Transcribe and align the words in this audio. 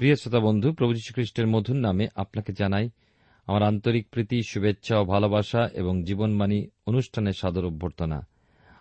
প্রিয় 0.00 0.16
শ্রোতা 0.16 0.40
বন্ধু, 0.40 0.72
প্রভু 0.72 0.92
খ্রিস্টের 1.14 1.46
মধুর 1.46 1.76
নামে 1.76 2.08
আপনাকে 2.16 2.52
জানাই 2.52 2.90
আমার 3.46 3.62
আন্তরিক 3.62 4.08
প্রীতি, 4.10 4.42
শুভেচ্ছা 4.42 4.98
ও 4.98 5.04
ভালোবাসা 5.04 5.68
এবং 5.74 6.04
জীবনমানী 6.04 6.66
অনুষ্ঠানের 6.86 7.32
সাদর 7.32 7.64
অভ্যর্থনা। 7.64 8.26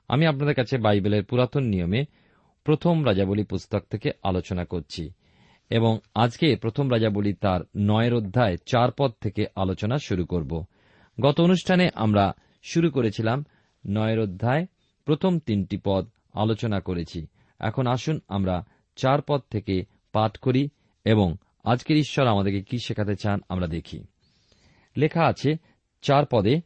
আমি 0.07 0.25
আপনাদের 0.25 0.55
কাছে 0.55 0.77
বাইবেলের 0.77 1.25
পুরাতন 1.25 1.63
নিয়মে 1.63 2.05
প্রথম 2.63 3.05
রাজাবলী 3.05 3.43
পুস্তক 3.43 3.83
থেকে 3.89 4.11
আলোচনা 4.23 4.65
করছি 4.65 5.11
এবং 5.69 5.99
আজকে 6.15 6.55
প্রথম 6.55 6.91
রাজাবলী 6.91 7.33
তার 7.33 7.61
নয়ের 7.77 8.13
অধ্যায় 8.13 8.57
চার 8.65 8.89
পদ 8.91 9.11
থেকে 9.21 9.45
আলোচনা 9.55 9.97
শুরু 9.97 10.25
করব। 10.25 10.65
গত 11.21 11.41
অনুষ্ঠানে 11.41 11.89
আমরা 11.95 12.33
শুরু 12.63 12.91
করেছিলাম 12.91 13.45
নয়ের 13.87 14.19
অধ্যায় 14.19 14.65
প্রথম 15.05 15.39
তিনটি 15.39 15.77
পদ 15.83 16.07
আলোচনা 16.33 16.79
করেছি। 16.79 17.27
এখন 17.59 17.87
আসুন 17.87 18.19
আমরা 18.27 18.65
চার 18.95 19.21
পদ 19.21 19.41
থেকে 19.49 19.85
পাঠ 20.11 20.37
করি। 20.37 20.69
এবং 21.09 21.35
আজকের 21.63 21.97
ঈশ্বর 21.97 22.27
আমাদেরকে 22.27 22.61
কি 22.61 22.77
শেখাতে 22.79 23.15
চান 23.15 23.39
আমরা 23.49 23.67
দেখি। 23.67 23.99
লেখা 24.97 25.23
আছে, 25.25 25.55
চার 26.01 26.23
পদে, 26.25 26.61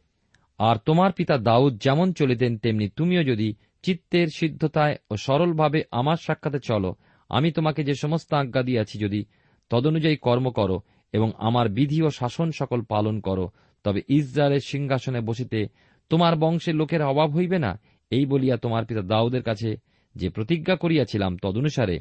আর 0.58 0.76
তোমার 0.76 1.12
পিতা 1.12 1.38
দাউদ 1.38 1.72
যেমন 1.78 2.12
চলিতেন, 2.12 2.58
তেমনি 2.58 2.88
তুমিও 2.88 3.22
যদি 3.24 3.54
চিত্তের 3.82 4.28
সিদ্ধতায় 4.36 4.96
ও 5.10 5.16
সরলভাবে 5.16 5.82
আমার 5.90 6.16
সাক্ষাতে 6.16 6.58
চলো, 6.64 6.94
আমি 7.28 7.52
তোমাকে 7.52 7.84
যে 7.84 7.94
সমস্ত 7.94 8.34
আজ্ঞা 8.34 8.62
দিয়াছি, 8.62 8.98
যদি 8.98 9.24
তদনুযায়ী 9.70 10.16
কর্ম 10.16 10.50
করো 10.50 10.80
এবং 11.12 11.32
আমার 11.38 11.68
বিধি 11.68 12.02
ও 12.02 12.10
শাসন 12.10 12.50
সকল 12.58 12.82
পালন 12.82 13.20
করো, 13.20 13.50
তবে 13.84 14.00
ইসরায়েলের 14.08 14.60
সিংহাসনে 14.66 15.20
বসিতে 15.20 15.66
তোমার 16.08 16.36
বংশের 16.36 16.74
লোকের 16.74 17.02
অভাব 17.02 17.30
হইবে 17.36 17.58
না? 17.58 17.80
এই 18.10 18.26
বলিয়া 18.26 18.56
তোমার 18.56 18.84
পিতা 18.84 19.02
দাউদের 19.02 19.42
কাছে 19.42 19.76
যে 20.14 20.28
প্রতিজ্ঞা 20.30 20.76
করিয়াছিলাম 20.76 21.36
তদনুসারে, 21.36 22.00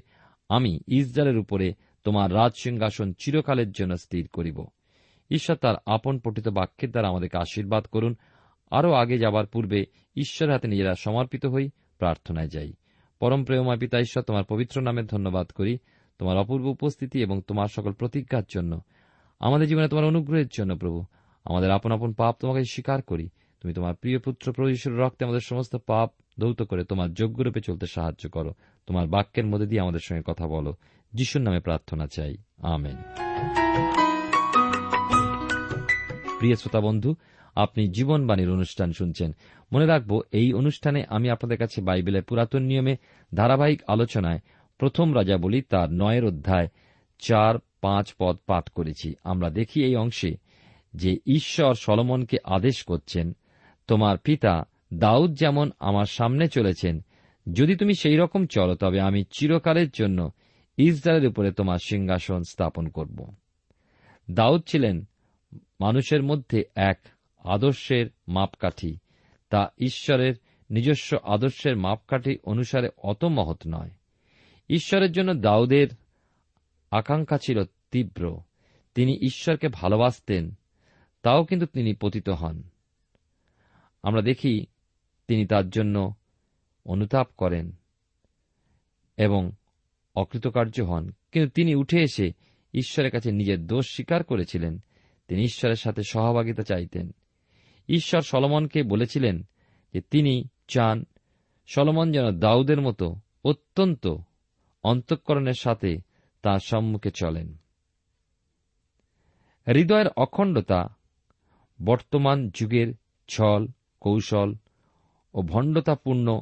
আমি 0.49 0.79
ইসরায়েলের 0.87 1.39
উপরে 1.39 1.73
তোমার 2.03 2.33
রাজ 2.33 2.51
সিংহাসন 2.63 3.13
চিরকালের 3.13 3.71
জন্য 3.71 3.97
স্থির 3.97 4.27
করিব। 4.27 4.65
ঈশ্বর 5.31 5.55
তার 5.55 5.75
আপন 5.85 6.19
পঠিত 6.19 6.47
বাক্যের 6.47 6.91
দ্বারা 6.91 7.07
আমাদেরকে 7.07 7.37
আশীর্বাদ 7.37 7.85
করুন। 7.85 8.15
আরও 8.71 8.93
আগে 8.93 9.17
যাবার 9.17 9.45
পূর্বে 9.45 9.85
ঈশ্বরের 10.15 10.53
হাতে 10.53 10.67
নিজেরা 10.67 10.93
সমর্পিত 10.95 11.45
হই, 11.45 11.69
প্রার্থনায় 11.97 12.47
যাই। 12.47 12.73
পরম 13.19 13.43
প্রেমময় 13.43 13.77
পিতা 13.77 13.99
ঈশ্বর, 13.99 14.23
তোমার 14.23 14.43
পবিত্র 14.43 14.81
নামে 14.81 15.03
ধন্যবাদ 15.03 15.47
করি। 15.47 15.77
তোমার 16.19 16.37
অপূর্ব 16.37 16.65
উপস্থিতি 16.65 17.21
এবং 17.21 17.41
তোমার 17.41 17.67
সকল 17.67 17.91
প্রতিজ্ঞার 17.91 18.43
জন্য। 18.53 18.81
আমাদের 19.39 19.67
জীবনে 19.67 19.87
তোমার 19.87 20.05
অনুগ্রহের 20.05 20.47
জন্য 20.57 20.77
প্রভু। 20.77 21.05
আমাদের 21.45 21.71
আপন 21.71 21.91
আপন 21.91 22.13
পাপ 22.13 22.35
তোমাকে 22.39 22.63
স্বীকার 22.71 23.01
করি। 23.01 23.29
তুমি 23.61 23.73
তোমার 23.73 23.95
প্রিয় 23.95 24.19
পুত্র 24.19 24.53
প্রভুষের 24.53 24.97
রক্তে 24.97 25.25
আমাদের 25.25 25.41
সমস্ত 25.43 25.75
পাপ 25.75 26.11
দৌত 26.39 26.61
করে 26.61 26.83
তোমার 26.83 27.13
যোগ্যরূপে 27.13 27.61
চলতে 27.61 27.85
সাহায্য 27.85 28.29
করো। 28.29 28.53
তোমার 28.87 29.07
বাক্যের 29.07 29.45
মধ্যে 29.45 29.67
দিয়ে 29.67 29.81
আমাদের 29.81 29.99
সঙ্গে 30.03 30.21
কথা 30.25 30.47
বলো। 30.47 30.75
যিশুর 31.13 31.41
নামে 31.41 31.59
প্রার্থনা 31.59 32.07
চাই। 32.07 32.37
আমেন। 32.57 32.95
প্রিয় 36.39 36.55
শ্রোতা 36.55 36.81
বন্ধু, 36.81 37.15
আপনি 37.55 37.87
জীবনবাণীর 37.87 38.49
অনুষ্ঠান 38.49 38.91
শুনছেন। 38.91 39.35
মনে 39.73 39.85
রাখব, 39.85 40.21
এই 40.31 40.53
অনুষ্ঠানে 40.53 41.05
আমি 41.09 41.29
আপনাদের 41.29 41.57
কাছে 41.57 41.81
বাইবেলের 41.81 42.23
পুরাতন 42.23 42.63
নিয়মে 42.63 42.97
ধারাবাহিক 43.35 43.81
আলোচনায় 43.87 44.39
প্রথম 44.77 45.15
রাজা 45.15 45.37
বলি 45.37 45.61
তার 45.61 45.91
নয়ের 45.91 46.25
অধ্যায় 46.25 46.67
চার 47.19 47.55
পাঁচ 47.81 48.13
পদ 48.19 48.37
পাঠ 48.45 48.69
করেছি। 48.69 49.15
আমরা 49.23 49.49
দেখি 49.49 49.83
এই 49.83 49.95
অংশে 49.95 50.37
যে 50.93 51.17
ঈশ্বর 51.25 51.73
সলমনকে 51.73 52.37
আদেশ 52.43 52.83
করছেন, 52.83 53.35
তোমার 53.87 54.17
পিতা 54.17 54.63
দাউদ 54.93 55.33
যেমন 55.33 55.71
আমার 55.79 56.05
সামনে 56.05 56.47
চলেছেন, 56.47 57.05
যদি 57.53 57.75
তুমি 57.75 57.95
সেই 57.95 58.17
রকম 58.17 58.45
চলো, 58.45 58.75
তবে 58.75 59.01
আমি 59.01 59.23
চিরকালের 59.31 59.89
জন্য 59.89 60.31
ইসরায়েলের 60.77 61.29
উপরে 61.29 61.51
তোমার 61.51 61.77
সিংহাসন 61.77 62.41
স্থাপন 62.49 62.87
করব। 62.87 63.35
দাউদ 64.31 64.61
ছিলেন 64.67 65.05
মানুষের 65.79 66.23
মধ্যে 66.23 66.63
এক 66.75 66.99
আদর্শের 67.37 68.09
মাপকাঠি। 68.27 68.97
তা 69.49 69.71
ঈশ্বরের 69.77 70.35
নিজস্ব 70.69 71.17
আদর্শের 71.23 71.77
মাপকাঠি 71.77 72.37
অনুসারে 72.43 72.89
অত 72.97 73.25
মহৎ 73.25 73.61
নয়। 73.67 73.89
ঈশ্বরের 74.69 75.11
জন্য 75.11 75.33
দাউদের 75.33 75.87
আকাঙ্ক্ষা 76.91 77.37
ছিল 77.37 77.63
তীব্র। 77.91 78.39
তিনি 78.95 79.25
ঈশ্বরকে 79.25 79.67
ভালোবাসতেন, 79.67 80.53
তাও 81.21 81.45
কিন্তু 81.45 81.65
তিনি 81.65 81.93
পতিত 81.93 82.29
হন। 82.29 82.63
আমরা 84.03 84.21
দেখি 84.21 84.65
তিনি 85.27 85.47
তার 85.47 85.69
জন্য 85.69 86.13
অনুতাপ 86.85 87.27
করেন 87.37 87.71
এবং 89.17 89.51
অকৃতকার্য 90.15 90.81
হন। 90.81 91.11
কিন্তু 91.31 91.49
তিনি 91.49 91.75
উঠে 91.75 92.01
এসে 92.01 92.31
ঈশ্বরের 92.73 93.11
কাছে 93.11 93.31
নিজের 93.31 93.67
দোষ 93.67 93.85
স্বীকার 93.93 94.23
করেছিলেন। 94.23 94.79
তিনি 95.27 95.41
ঈশ্বরের 95.41 95.75
সাথে 95.75 96.01
সহভাগিতা 96.03 96.63
চাইতেন। 96.63 97.11
ঈশ্বর 97.89 98.21
সলমনকে 98.21 98.83
বলেছিলেন 98.83 99.43
যে 99.93 100.01
তিনি 100.01 100.47
চান 100.67 101.05
সলমন 101.67 102.11
যেন 102.11 102.39
দাউদের 102.39 102.81
মতো 102.81 103.15
অত্যন্ত 103.45 104.15
অন্তঃকরণের 104.83 105.53
সাথে 105.53 105.97
তাঁর 106.41 106.59
সম্মুখে 106.59 107.11
চলেন। 107.11 107.57
হৃদয়ের 109.67 110.07
অখণ্ডতা 110.17 110.95
বর্তমান 111.85 112.49
যুগের 112.49 112.93
ছল, 113.27 113.67
কৌশল 114.01 114.55
ও 115.33 115.41
ভণ্ডতাপূর্ণ 115.41 116.41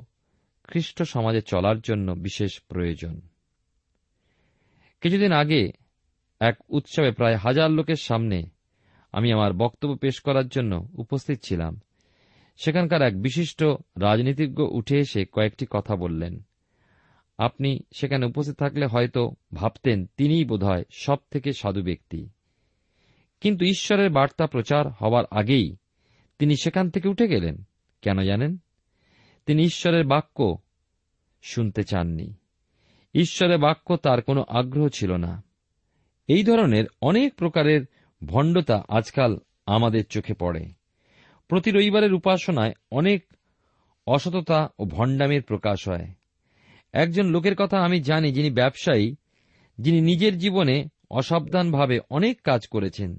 খ্রিস্ট 0.64 1.04
সমাজে 1.04 1.42
চলার 1.42 1.80
জন্য 1.80 2.12
বিশেষ 2.12 2.62
প্রয়োজন। 2.68 3.22
কিছুদিন 5.02 5.32
আগে 5.32 5.72
এক 6.40 6.58
উৎসবে 6.70 7.12
প্রায় 7.12 7.36
হাজার 7.36 7.72
লোকের 7.72 7.96
সামনে 7.96 8.44
আমি 9.12 9.32
আমার 9.34 9.54
বক্তব্য 9.54 9.96
পেশ 9.96 10.20
করার 10.20 10.48
জন্য 10.48 10.90
উপস্থিত 10.94 11.40
ছিলাম। 11.44 11.80
সেখানকার 12.58 13.02
এক 13.02 13.22
বিশিষ্ট 13.22 13.64
রাজনীতিজ্ঞ 14.00 14.64
উঠে 14.72 14.98
এসে 14.98 15.26
কয়েকটি 15.26 15.66
কথা 15.70 15.96
বললেন। 15.96 16.42
আপনি 17.38 17.80
সেখানে 17.96 18.26
উপস্থিত 18.26 18.60
থাকলে 18.60 18.86
হয়তো 18.86 19.32
ভাবতেন 19.54 20.06
তিনিই 20.18 20.46
বোধহয় 20.46 20.84
সব 20.92 21.18
থেকে 21.32 21.54
সাধু 21.54 21.82
ব্যক্তি। 21.84 22.30
কিন্তু 23.42 23.66
ঈশ্বরের 23.66 24.10
বার্তা 24.10 24.48
প্রচার 24.48 24.88
হবার 24.88 25.24
আগেই 25.32 25.76
তিনি 26.40 26.56
সেখান 26.56 26.90
থেকে 26.90 27.10
উঠে 27.10 27.28
গেলেন। 27.28 27.64
কেন 28.02 28.22
জানেন? 28.22 28.58
তিনি 29.46 29.64
ঈশ্বরের 29.64 30.06
বাক্য 30.06 30.58
শুনতে 31.42 31.84
চাননি। 31.84 32.34
ঈশ্বরের 33.14 33.58
বাক্য 33.58 33.96
তার 33.96 34.22
কোনো 34.22 34.46
আগ্রহ 34.48 34.88
ছিল 34.88 35.12
না। 35.12 35.44
এই 36.28 36.44
ধরনের 36.44 36.86
অনেক 37.02 37.36
প্রকারের 37.36 37.82
ভণ্ডতা 38.26 38.84
আজকাল 38.90 39.38
আমাদের 39.66 40.06
চোখে 40.06 40.34
পড়ে। 40.34 40.66
প্রতি 41.48 41.72
রবিবারের 41.72 42.14
উপাসনায় 42.14 42.74
অনেক 42.92 43.34
অসততা 44.08 44.70
ও 44.80 44.86
ভণ্ডামের 44.86 45.44
প্রকাশ 45.44 45.88
হয়। 45.88 46.08
একজন 46.94 47.26
লোকের 47.26 47.56
কথা 47.56 47.80
আমি 47.80 48.02
জানি 48.02 48.32
যিনি 48.32 48.50
ব্যবসায়ী, 48.50 49.16
যিনি 49.78 50.02
নিজের 50.02 50.38
জীবনে 50.38 50.88
অসাবধানভাবে 51.12 52.00
অনেক 52.10 52.42
কাজ 52.42 52.68
করেছেন। 52.68 53.18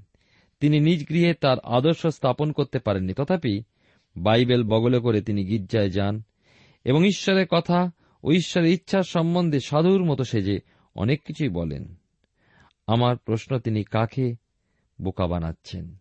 তিনি 0.59 0.79
নিজ 0.79 1.09
গৃহে 1.09 1.33
তার 1.33 1.57
আদর্শ 1.63 2.07
স্থাপন 2.07 2.51
করতে 2.51 2.79
পারেননি। 2.79 3.13
তথাপি 3.13 3.63
বাইবেল 4.17 4.63
বগলে 4.63 4.99
করে 4.99 5.21
তিনি 5.21 5.45
গির্জায় 5.45 5.89
যান 5.89 6.23
এবং 6.83 7.05
ঈশ্বরের 7.05 7.47
কথা 7.47 7.91
ও 8.23 8.31
ঈশ্বরের 8.31 8.73
ইচ্ছার 8.73 9.03
সম্বন্ধে 9.03 9.59
সাধুর 9.59 10.03
মতো 10.03 10.23
সেজে 10.23 10.59
অনেক 10.95 11.23
কিছুই 11.25 11.49
বলেন। 11.49 11.95
আমার 12.87 13.17
প্রশ্ন, 13.17 13.59
তিনি 13.59 13.83
কাকে 13.83 14.35
বোকা 15.01 15.27
বানাচ্ছেন? 15.27 15.95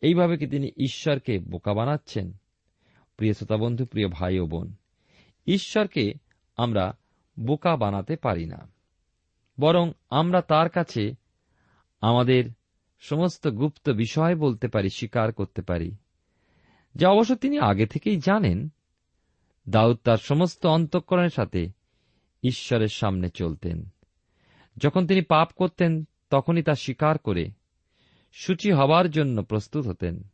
এইভাবে 0.00 0.36
কি 0.36 0.46
তিনি 0.46 0.70
ঈশ্বরকে 0.76 1.38
বোকা 1.38 1.74
বানাচ্ছেন? 1.74 2.32
প্রিয় 3.16 3.32
শ্রোতা 3.32 3.56
বন্ধু 3.56 3.86
প্রিয় 3.86 4.08
ভাই 4.08 4.38
ও 4.38 4.46
বোন, 4.46 4.74
ঈশ্বরকে 5.46 6.12
আমরা 6.56 6.96
বোকা 7.40 7.76
বানাতে 7.76 8.16
পারি 8.16 8.46
না। 8.46 8.68
বরং 9.60 9.92
আমরা 10.10 10.40
তার 10.40 10.68
কাছে 10.68 11.14
আমাদের 12.00 12.44
সমস্ত 12.98 13.48
গুপ্ত 13.48 13.90
বিষয় 13.90 14.36
বলতে 14.36 14.68
পারি, 14.68 14.90
স্বীকার 14.90 15.32
করতে 15.32 15.62
পারি, 15.62 15.96
যা 16.94 17.08
অবশ্য 17.08 17.34
তিনি 17.34 17.58
আগে 17.58 17.86
থেকেই 17.86 18.16
জানেন। 18.16 18.68
দাউদ 19.68 19.96
তার 20.04 20.16
সমস্ত 20.16 20.66
অন্তঃকরণের 20.66 21.30
সাথে 21.30 21.68
ঈশ্বরের 22.42 22.88
সামনে 22.88 23.30
চলতেন। 23.30 23.88
যখন 24.76 25.06
তিনি 25.06 25.20
পাপ 25.20 25.48
করতেন, 25.56 26.04
তখনই 26.30 26.62
তা 26.62 26.74
স্বীকার 26.74 27.18
করে 27.18 27.50
সূচি 28.32 28.72
হবার 28.72 29.10
জন্য 29.10 29.42
প্রস্তুত 29.42 29.86
হতেন। 29.86 30.28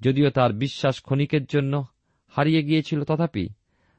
যদিও 0.00 0.30
তার 0.30 0.52
বিশ্বাস 0.52 1.02
ক্ষণিকের 1.02 1.44
জন্য 1.44 1.84
হারিয়ে 2.28 2.62
গিয়েছিল, 2.62 3.04
তথাপি 3.04 3.48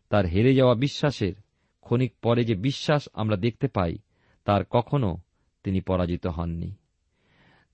তার 0.09 0.25
হেরে 0.25 0.55
যাওয়া 0.55 0.75
বিশ্বাসের 0.75 1.33
ক্ষণিক 1.81 2.13
পরে 2.21 2.45
যে 2.45 2.55
বিশ্বাস 2.55 3.09
আমরা 3.13 3.37
দেখতে 3.37 3.67
পাই, 3.67 3.97
তার 4.45 4.63
কখনো 4.69 5.17
তিনি 5.63 5.81
পরাজিত 5.81 6.27
হননি। 6.27 6.73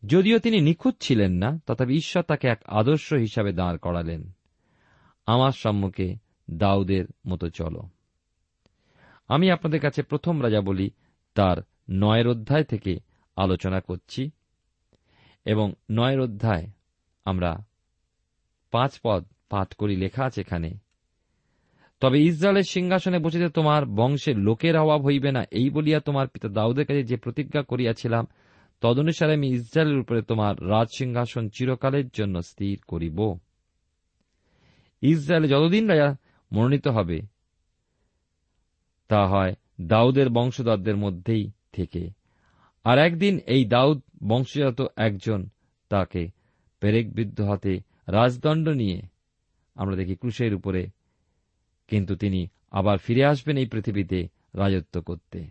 যদিও 0.06 0.40
তিনি 0.40 0.62
নিখুঁত 0.62 0.96
ছিলেন 1.00 1.34
না, 1.34 1.60
তথাপি 1.68 1.94
ঈশ্বর 1.94 2.24
তাকে 2.24 2.48
এক 2.48 2.62
আদর্শ 2.66 3.14
হিসাবে 3.14 3.52
দাঁড় 3.52 3.78
করালেন। 3.78 4.32
আমার 5.26 5.52
সম্মুখে 5.52 6.27
দাউদের 6.52 7.06
মতো 7.28 7.50
চলো। 7.50 7.82
আমি 9.28 9.52
আপনাদের 9.52 9.80
কাছে 9.80 10.04
প্রথম 10.04 10.44
রাজা 10.44 10.62
বলি, 10.62 10.90
তার 11.34 11.58
নয়ের 11.90 12.28
অধ্যায় 12.28 12.64
থেকে 12.64 13.00
আলোচনা 13.36 13.80
করছি 13.80 14.32
এবং 15.46 15.74
নয়ের 15.92 16.20
অধ্যায় 16.20 16.68
আমরা 17.26 17.66
পাঁচ 18.72 19.00
পদ 19.04 19.26
পাঠ 19.50 19.74
করি, 19.74 19.96
লেখা 19.96 20.26
আছে 20.26 20.42
এখানে। 20.42 20.78
তবে 22.00 22.24
ইসরায়েলের 22.24 22.64
সিংহাসনে 22.64 23.20
বসিতে 23.20 23.50
তোমার 23.50 23.86
বংশের 23.86 24.38
লোকের 24.38 24.78
অভাব 24.78 25.06
হইবে 25.06 25.32
না, 25.32 25.44
এই 25.52 25.70
বলিয়া 25.70 26.00
তোমার 26.00 26.28
পিতা 26.28 26.48
দাউদের 26.48 26.86
কাছে 26.86 27.04
যে 27.04 27.18
প্রতিজ্ঞা 27.18 27.62
করিয়াছিলাম, 27.62 28.28
তদনুসারে 28.82 29.34
আমি 29.34 29.48
ইসরায়েলের 29.48 30.00
উপরে 30.00 30.22
তোমার 30.22 30.70
রাজ 30.70 30.88
সিংহাসন 30.98 31.50
চিরকালের 31.50 32.10
জন্য 32.10 32.42
স্থির 32.42 32.80
করিব। 32.88 33.38
ইসরায়েলে 35.02 35.48
যতদিন 35.48 35.90
রাজা 35.90 36.16
মনোনীত 36.52 36.88
হবে। 36.88 37.22
তা 39.08 39.28
হয় 39.28 39.56
দাউদের 39.82 40.30
বংশধরদের 40.30 40.98
মধ্যেই 40.98 41.52
থেকে। 41.72 42.10
আর 42.84 42.98
একদিন 42.98 43.40
এই 43.48 43.66
দাউদ 43.66 44.02
বংশজাত 44.28 44.82
একজন, 44.96 45.50
তাকে 45.90 46.28
পেরেক 46.80 47.06
পেরেকবিদ্ধ 47.06 47.42
হাতে 47.42 47.80
রাজদণ্ড 48.08 48.70
নিয়ে, 48.70 49.02
আমরা 49.76 49.96
দেখি 49.96 50.16
ক্রুশের 50.16 50.54
উপরে, 50.54 50.88
কিন্তু 51.88 52.16
তিনি 52.16 52.48
আবার 52.72 52.98
ফিরে 52.98 53.26
আসবেন 53.26 53.58
এই 53.58 53.66
পৃথিবীতে 53.66 54.28
রাজত্ব 54.54 55.02
করতে। 55.02 55.48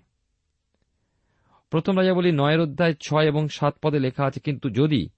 প্রথম 1.70 1.98
রাজা 1.98 2.14
বলি 2.14 2.32
নয়ের 2.32 2.60
অধ্যায় 2.60 2.94
ছয় 2.94 3.26
এবং 3.26 3.48
সাত 3.48 3.74
পদে 3.82 3.98
লেখা 3.98 4.24
আছে, 4.24 4.40
কিন্তু 4.40 4.70
যদি 4.70 5.08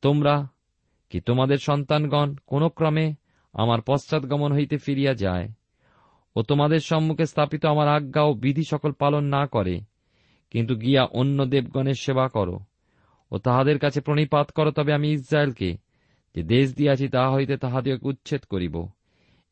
তোমরা 0.00 0.48
কি 1.10 1.20
তোমাদের 1.20 1.56
সন্তানগণ 1.56 2.34
কোন 2.46 2.68
ক্রমে 2.68 3.14
আমার 3.58 3.80
পশ্চাৎগমন 3.86 4.50
হইতে 4.52 4.76
ফিরিয়া 4.76 5.14
যায় 5.14 5.48
ও 6.36 6.42
তোমাদের 6.42 6.80
সম্মুখে 6.80 7.26
স্থাপিত 7.26 7.62
আমার 7.64 7.88
আজ্ঞা 7.88 8.22
ও 8.22 8.32
বিধি 8.34 8.64
সকল 8.70 8.92
পালন 8.92 9.24
না 9.36 9.42
করে, 9.46 9.76
কিন্তু 10.50 10.72
গিয়া 10.76 11.02
অন্য 11.20 11.38
দেবগণের 11.46 11.98
সেবা 12.00 12.26
করো 12.28 12.56
ও 13.30 13.34
তাহাদের 13.38 13.78
কাছে 13.78 14.00
প্রণিপাত 14.00 14.46
করো, 14.50 14.70
তবে 14.70 14.90
আমি 14.94 15.08
ইসরায়েলকে 15.12 15.70
যে 16.34 16.42
দেশ 16.42 16.66
দিয়াছি 16.76 17.06
তাহা 17.08 17.30
হইতে 17.34 17.54
তাহাদিওকে 17.56 18.08
উচ্ছেদ 18.08 18.42
করিব 18.44 18.76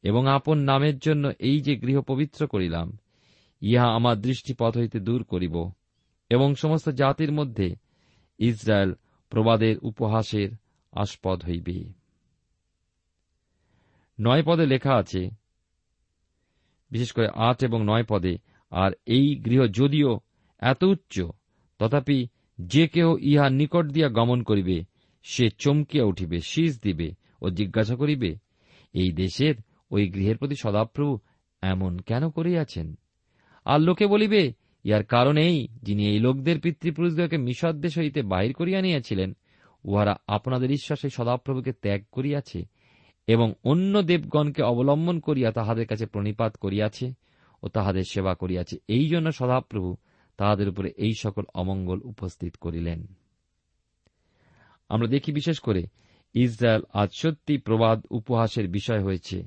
এবং 0.05 0.23
আপন 0.29 0.59
নামের 0.59 0.97
জন্য 0.99 1.25
এই 1.39 1.59
যে 1.61 1.77
গৃহ 1.77 1.99
পবিত্র 2.01 2.41
করিলাম, 2.47 2.89
ইহা 3.63 3.89
আমার 3.89 4.17
দৃষ্টিপথ 4.21 4.73
হইতে 4.79 4.99
দূর 5.01 5.23
করিব 5.25 5.57
এবং 6.31 6.49
সমস্ত 6.55 6.87
জাতির 7.01 7.33
মধ্যে 7.33 7.69
ইসরায়েল 8.39 8.91
প্রবাদের 9.33 9.77
উপহাসের 9.83 10.51
আস্পদ 10.93 11.39
হইবে। 11.45 11.96
নয় 14.21 14.43
পদে 14.43 14.67
লেখা 14.67 14.95
আছে, 14.95 15.31
বিশেষ 16.91 17.13
করে 17.13 17.29
আট 17.29 17.65
এবং 17.65 17.85
নয় 17.85 18.05
পদে, 18.09 18.39
আর 18.71 18.91
এই 19.07 19.37
গৃহ 19.45 19.67
যদিও 19.67 20.21
এত 20.61 20.85
উচ্চ, 20.85 21.21
তথাপি 21.79 22.27
যে 22.59 22.89
কেহ 22.89 23.17
ইহা 23.21 23.51
নিকট 23.51 23.85
দিয়া 23.87 24.09
গমন 24.09 24.43
করিবে, 24.43 24.85
সে 25.23 25.51
চমকিয়া 25.59 26.05
উঠিবে, 26.05 26.41
শীষ 26.41 26.83
দিবে 26.83 27.11
ও 27.43 27.51
জিজ্ঞাসা 27.51 27.97
করিবে, 27.97 28.37
এই 28.95 29.13
দেশের 29.13 29.55
ওই 29.91 30.09
গৃহের 30.09 30.39
প্রতি 30.39 30.55
সদাপ্রভু 30.63 31.19
এমন 31.63 31.99
কেন 31.99 32.31
করিয়াছেন? 32.31 32.95
আর 33.65 33.81
লোকে 33.81 34.07
বলিবে 34.07 34.53
ইহার 34.85 35.05
কারণ 35.05 35.37
এই, 35.37 35.69
যিনি 35.83 36.09
এই 36.09 36.19
লোকদের 36.19 36.61
পিতৃপুরুষদেরকে 36.61 37.37
মিশর 37.37 37.73
দেশ 37.73 37.99
হইতে 37.99 38.23
বাহির 38.23 38.53
করিয়া 38.53 38.83
নিয়েছিলেন, 38.83 39.37
উহারা 39.85 40.17
আপনাদের 40.27 40.71
ঈশ্বাসে 40.71 41.11
সদাপ্রভুকে 41.11 41.73
ত্যাগ 41.73 42.05
করিয়াছে 42.13 42.65
এবং 43.27 43.55
অন্য 43.65 44.03
দেবগণকে 44.03 44.63
অবলম্বন 44.63 45.21
করিয়া 45.21 45.53
তাহাদের 45.53 45.87
কাছে 45.87 46.07
প্রণিপাত 46.07 46.57
করিয়াছে 46.57 47.13
ও 47.63 47.69
তাহাদের 47.69 48.05
সেবা 48.13 48.35
করিয়াছে। 48.35 48.77
এই 48.89 49.09
জন্য 49.09 49.33
সদাপ্রভু 49.33 49.97
তাহাদের 50.37 50.69
উপরে 50.69 50.89
এই 50.97 51.15
সকল 51.23 51.45
অমঙ্গল 51.55 52.01
উপস্থিত 52.05 52.57
করিলেন। 52.57 53.07
আমরা 54.89 55.09
দেখি 55.09 55.33
বিশেষ 55.33 55.61
করে 55.61 55.87
ইসরায়েল 56.35 56.83
আজ 56.93 57.11
সত্যি 57.13 57.59
প্রবাদ 57.59 58.07
উপহাসের 58.11 58.69
বিষয় 58.69 59.03
হয়েছে, 59.03 59.47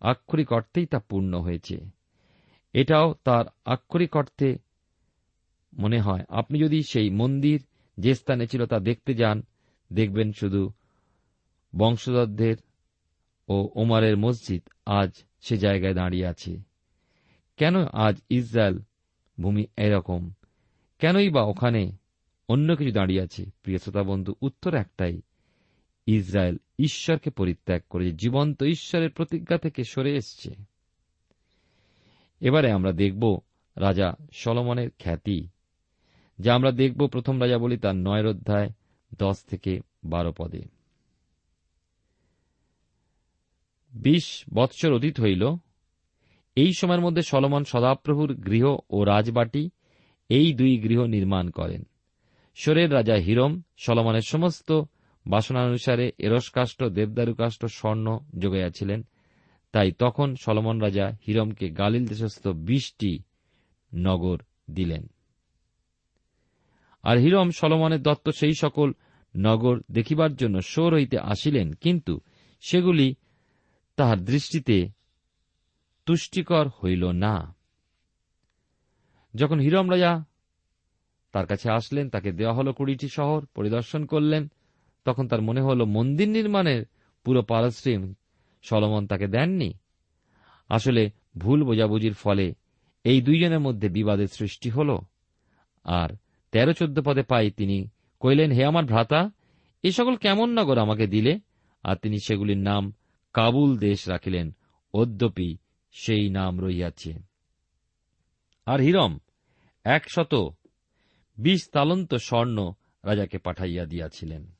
আক্ষরিক 0.00 0.52
অর্থেই 0.52 0.86
তা 0.86 0.98
পূর্ণ 0.98 1.40
হয়েছে। 1.40 1.76
এটাও 2.74 3.14
তার 3.24 3.44
আক্ষরিক 3.64 4.16
অর্থে 4.16 4.58
মনে 5.78 6.00
হয়। 6.00 6.24
আপনি 6.28 6.58
যদি 6.58 6.82
সেই 6.82 7.10
মন্দির 7.10 7.60
যে 7.98 8.14
স্থানে 8.14 8.46
ছিল 8.46 8.66
তা 8.66 8.78
দেখতে 8.78 9.14
যান, 9.14 9.42
দেখবেন 9.92 10.32
শুধু 10.32 10.72
বংশধরদের 11.76 12.56
ও 13.50 13.70
ওমারের 13.74 14.16
মসজিদ 14.16 14.62
আজ 14.86 15.24
সে 15.40 15.56
জায়গায় 15.56 15.94
দাঁড়িয়ে 15.94 16.26
আছে। 16.26 16.62
কেন 17.56 17.84
আজ 17.84 18.20
ইসরায়েল 18.28 18.78
ভূমি 19.40 19.64
এরকম? 19.76 20.32
কেনই 20.98 21.28
বা 21.28 21.42
ওখানে 21.42 21.92
অন্য 22.48 22.76
কিছু 22.76 22.92
দাঁড়িয়ে 22.92 23.22
আছে? 23.22 23.46
প্রিয় 23.62 23.78
শ্রোতা 23.78 24.02
বন্ধু, 24.02 24.34
উত্তর 24.42 24.74
একটাই। 24.74 25.20
ইসরায়েল 26.06 26.56
ঈশ্বরকে 26.78 27.30
পরিত্যাগ 27.30 27.82
করে 27.90 28.12
জীবন্ত 28.12 28.62
ঈশ্বরের 28.62 29.10
প্রতিজ্ঞা 29.10 29.58
থেকে 29.58 29.84
সরে 29.84 30.14
এসছে। 30.14 30.54
এবারে 32.40 32.70
আমরা 32.70 32.92
দেখব 32.92 33.38
রাজা 33.76 34.14
সলমনের 34.32 34.90
খ্যাতি, 34.98 35.48
যা 36.38 36.54
আমরা 36.54 36.72
দেখব 36.72 37.06
প্রথম 37.06 37.40
রাজা 37.40 37.58
বলি 37.58 37.76
তার 37.76 37.96
নয়ের 37.96 38.26
অধ্যায় 38.26 38.70
দশ 39.18 39.44
থেকে 39.44 39.80
বারো 40.04 40.32
পদে। 40.38 40.79
বিশ 43.92 44.44
বৎসর 44.54 44.92
অতীত 44.92 45.20
হইল। 45.20 45.56
এই 46.56 46.72
সময়ের 46.72 47.00
মধ্যে 47.00 47.22
সলমন 47.22 47.64
সদাপ্রভুর 47.64 48.34
গৃহ 48.34 48.66
ও 48.90 49.04
রাজবাটি 49.04 49.70
এই 50.28 50.52
দুই 50.52 50.78
গৃহ 50.78 51.00
নির্মাণ 51.04 51.50
করেন। 51.50 51.82
সোরের 52.54 52.92
রাজা 52.92 53.14
হিরম 53.14 53.62
সলমনের 53.78 54.26
সমস্ত 54.26 54.82
বাসনানুসারে 55.26 56.12
এরসকাষ্ঠ 56.18 56.82
দেবদারুকাষ্ট 56.82 57.66
স্বর্ণ 57.66 58.18
যোগাইয়াছিলেন 58.38 59.02
তাই 59.72 59.92
তখন 59.92 60.34
সলমন 60.34 60.80
রাজা 60.80 61.06
হিরমকে 61.26 61.70
গালিল 61.70 62.06
দেশস্থ 62.06 62.48
বিশটি 62.48 63.22
নগর 63.94 64.38
দিলেন। 64.70 65.06
আর 67.02 67.16
হিরম 67.16 67.50
সলমনের 67.50 68.02
দত্ত 68.02 68.28
সেই 68.30 68.54
সকল 68.54 68.92
নগর 69.36 69.76
দেখিবার 69.90 70.34
জন্য 70.34 70.62
সোর 70.62 70.94
হইতে 70.94 71.18
আসিলেন, 71.18 71.72
কিন্তু 71.72 72.20
সেগুলি 72.60 73.14
তাহার 74.00 74.20
দৃষ্টিতে 74.24 74.76
তুষ্টিকর 76.06 76.66
হইল 76.68 77.04
না। 77.10 77.34
যখন 79.34 79.58
হিরম 79.60 79.90
রাজা 79.90 80.24
তার 81.32 81.46
কাছে 81.46 81.66
আসলেন, 81.70 82.10
তাকে 82.10 82.32
দেওয়া 82.32 82.54
হল 82.54 82.72
কুড়িটি 82.72 83.08
শহর, 83.08 83.40
পরিদর্শন 83.54 84.02
করলেন, 84.06 84.42
তখন 85.04 85.28
তার 85.28 85.42
মনে 85.42 85.60
হল, 85.60 85.84
মন্দির 85.84 86.28
নির্মাণের 86.28 86.86
পুরো 87.24 87.42
পারশ্রম 87.42 88.14
সলমন 88.62 89.06
তাকে 89.06 89.26
দেননি। 89.26 89.70
আসলে 90.68 91.10
ভুল 91.38 91.64
বোঝাবুঝির 91.64 92.14
ফলে 92.14 92.54
এই 93.04 93.20
দুইজনের 93.20 93.60
মধ্যে 93.60 93.88
বিবাদের 93.88 94.26
সৃষ্টি 94.26 94.68
হল, 94.70 94.98
আর 95.84 96.10
তেরো 96.52 96.72
চোদ্দ 96.72 96.96
পদে 97.00 97.22
পাই 97.22 97.50
তিনি 97.50 97.78
কইলেন, 98.20 98.50
হে 98.52 98.62
আমার 98.64 98.84
ভ্রাতা, 98.84 99.30
এ 99.82 99.90
সকল 99.92 100.16
কেমন 100.16 100.48
নগর 100.58 100.78
আমাকে 100.78 101.06
দিলে? 101.06 101.40
আর 101.82 101.96
তিনি 101.96 102.18
সেগুলির 102.20 102.58
নাম 102.58 102.92
কাবুল 103.32 103.78
দেশ 103.78 104.08
রাখিলেন, 104.08 104.56
অদ্যপি 104.92 105.56
সেই 105.92 106.30
নাম 106.30 106.60
রইয়াছে 106.60 107.12
আর 108.66 108.80
হিরম 108.80 109.18
একশত 109.84 110.54
বিশ 111.38 111.68
তালন্ত 111.72 112.14
স্বর্ণ 112.14 112.72
রাজাকে 113.04 113.38
পাঠাইয়া 113.38 113.86
দিয়াছিলেন। 113.86 114.52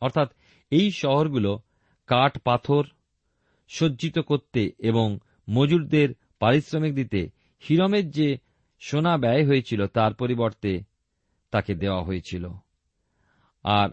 অর্থাৎ 0.00 0.32
এই 0.70 0.90
শহরগুলো 0.90 1.60
কাঠ, 2.06 2.38
পাথর 2.38 2.84
সজ্জিত 3.68 4.18
করতে 4.18 4.70
এবং 4.78 5.18
মজুরদের 5.50 6.08
পারিশ্রমিক 6.38 6.94
দিতে 6.94 7.30
হিরমের 7.68 8.10
যে 8.10 8.38
সোনা 8.80 9.16
ব্যয় 9.16 9.46
হয়েছিল 9.46 9.86
তার 9.86 10.14
পরিবর্তে 10.14 10.80
তাকে 11.50 11.74
দেওয়া 11.74 12.04
হয়েছিল। 12.04 12.48
আর 13.62 13.88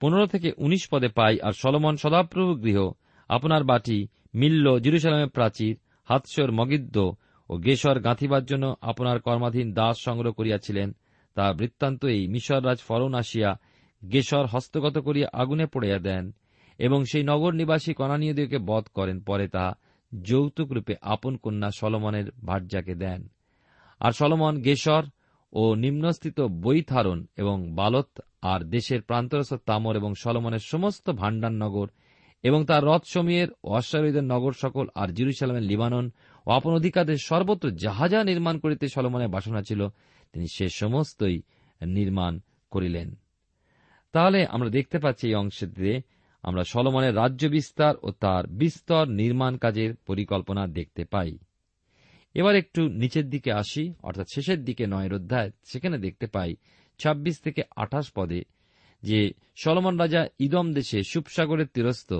পনেরো 0.00 0.26
থেকে 0.26 0.52
উনিশ 0.58 0.88
পদে 0.90 1.08
পাই 1.08 1.40
আর 1.40 1.52
সলমন 1.52 1.96
সদাপ্রভু 1.96 2.54
গৃহ। 2.54 2.90
আপনার 3.28 3.64
বাটি 3.64 4.08
মিল্ল 4.34 4.78
জিরুসালামের 4.78 5.28
প্রাচীর, 5.28 5.76
হাতসর 6.04 6.52
মগিদ্দ 6.52 7.10
ও 7.48 7.56
গেশর 7.56 8.00
গাঁথিবার 8.00 8.44
জন্য 8.44 8.74
আপনার 8.80 9.20
কর্মাধীন 9.20 9.72
দাস 9.72 9.96
সংগ্রহ 10.04 10.32
করিয়াছিলেন। 10.32 10.96
তা 11.34 11.52
বৃত্তান্ত 11.52 12.04
এই 12.04 12.28
মিশররাজ 12.28 12.78
ফরন 12.78 13.14
আসিয়া 13.14 13.58
গেশর 14.12 14.46
হস্তগত 14.46 14.98
করিয়া 14.98 15.28
আগুনে 15.32 15.66
পড়িয়া 15.66 15.98
দেন 15.98 16.32
এবং 16.78 17.04
সেই 17.04 17.22
নগর 17.22 17.52
নিবাসী 17.52 17.94
কনানীয়দেরকে 17.94 18.58
বধ 18.58 18.84
করেন। 18.94 19.20
পরে 19.20 19.48
তা 19.48 19.78
যৌতুক 20.22 20.72
রূপে 20.72 20.94
আপন 21.02 21.36
কন্যা 21.36 21.70
সলমনের 21.70 22.32
ভার্যাকে 22.44 22.94
দেন। 22.94 23.28
আর 24.00 24.12
সলমন 24.12 24.62
গেশর 24.62 25.02
ও 25.52 25.74
নিম্নস্থিত 25.74 26.40
বৈথারণ 26.40 27.26
এবং 27.36 27.72
বালত 27.72 28.20
আর 28.42 28.60
দেশের 28.60 29.02
প্রান্তরস্থ 29.02 29.54
তামর 29.54 29.96
এবং 29.96 30.14
সলমনের 30.14 30.58
সমস্ত 30.58 31.10
ভাণ্ডার 31.10 31.52
নগর 31.52 31.88
এবং 32.42 32.64
তার 32.64 32.84
রথসমূহের 32.84 33.48
ও 33.64 33.68
অশ্বারোহীদের 33.68 34.24
নগর 34.24 34.52
সকল 34.52 34.86
আর 34.94 35.08
জিরুসালামের 35.08 35.62
লিবানন 35.62 36.10
ও 36.46 36.50
আপন 36.50 36.72
অধিকারের 36.72 37.16
সর্বত্র 37.24 37.70
যা 37.70 38.24
নির্মাণ 38.24 38.58
করিতে 38.58 38.88
সলমনের 38.88 39.28
বাসনা 39.28 39.62
ছিল, 39.62 39.88
তিনি 40.32 40.46
সে 40.54 40.68
সমস্তই 40.68 41.42
নির্মাণ 41.86 42.40
করিলেন। 42.70 43.14
তাহলে 44.12 44.46
আমরা 44.46 44.68
দেখতে 44.68 44.98
পাচ্ছি 44.98 45.28
এই 45.28 45.34
অংশটিতে 45.34 46.00
আমরা 46.42 46.64
সলমনের 46.64 47.16
রাজ্য 47.16 47.46
বিস্তার 47.46 47.94
ও 48.02 48.10
তার 48.10 48.46
বিস্তর 48.46 49.08
নির্মাণ 49.08 49.56
কাজের 49.56 49.94
পরিকল্পনা 49.94 50.66
দেখতে 50.66 51.04
পাই। 51.04 51.38
এবার 52.34 52.56
একটু 52.56 52.88
নিচের 52.88 53.30
দিকে 53.30 53.52
আসি, 53.52 53.92
অর্থাৎ 54.02 54.26
শেষের 54.34 54.64
দিকে 54.64 54.86
নয়ের 54.86 55.14
অধ্যায়, 55.14 55.50
সেখানে 55.64 55.98
দেখতে 55.98 56.26
পাই 56.26 56.56
২৬ 57.00 57.40
থেকে 57.40 57.62
আঠাশ 57.76 58.10
পদে 58.14 58.42
যে 59.02 59.32
সলমন 59.56 59.98
রাজা 59.98 60.26
ইদম 60.38 60.72
দেশে 60.72 61.02
সুপসাগরের 61.02 61.66
তীরস্থ 61.66 62.12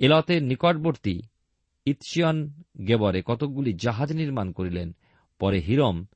এলতের 0.00 0.42
নিকটবর্তী 0.42 1.22
ইৎসিয়ন 1.86 2.52
গেবরে 2.86 3.22
কতকগুলি 3.22 3.72
জাহাজ 3.74 4.12
নির্মাণ 4.12 4.52
করিলেন, 4.52 4.92
পরে 5.38 5.60
হিরম 5.60 6.06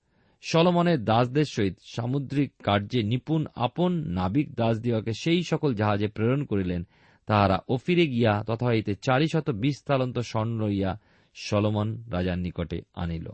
সলমনের 0.42 1.04
দাসদের 1.04 1.44
সহিত 1.44 1.76
সামুদ্রিক 1.84 2.52
কার্যে 2.62 3.02
নিপুণ 3.02 3.46
আপন 3.54 3.92
নাবিক 4.12 4.54
দাস 4.54 4.78
দিওয়াকে 4.78 5.12
সেই 5.12 5.42
সকল 5.42 5.74
জাহাজে 5.74 6.08
প্রেরণ 6.08 6.44
করিলেন, 6.44 6.86
তাহারা 7.26 7.60
অফিরে 7.68 8.06
গিয়া 8.06 8.44
তথা 8.46 8.66
হইতে 8.66 8.94
চারি 8.94 9.28
শত 9.28 9.50
বিশ 9.50 9.82
তালন্ত 9.82 10.18
স্বর্ণ 10.18 10.52
লইয়া 10.62 11.00
সলমন 11.34 12.04
রাজার 12.10 12.38
নিকটে 12.38 12.82
আনিল। 12.94 13.28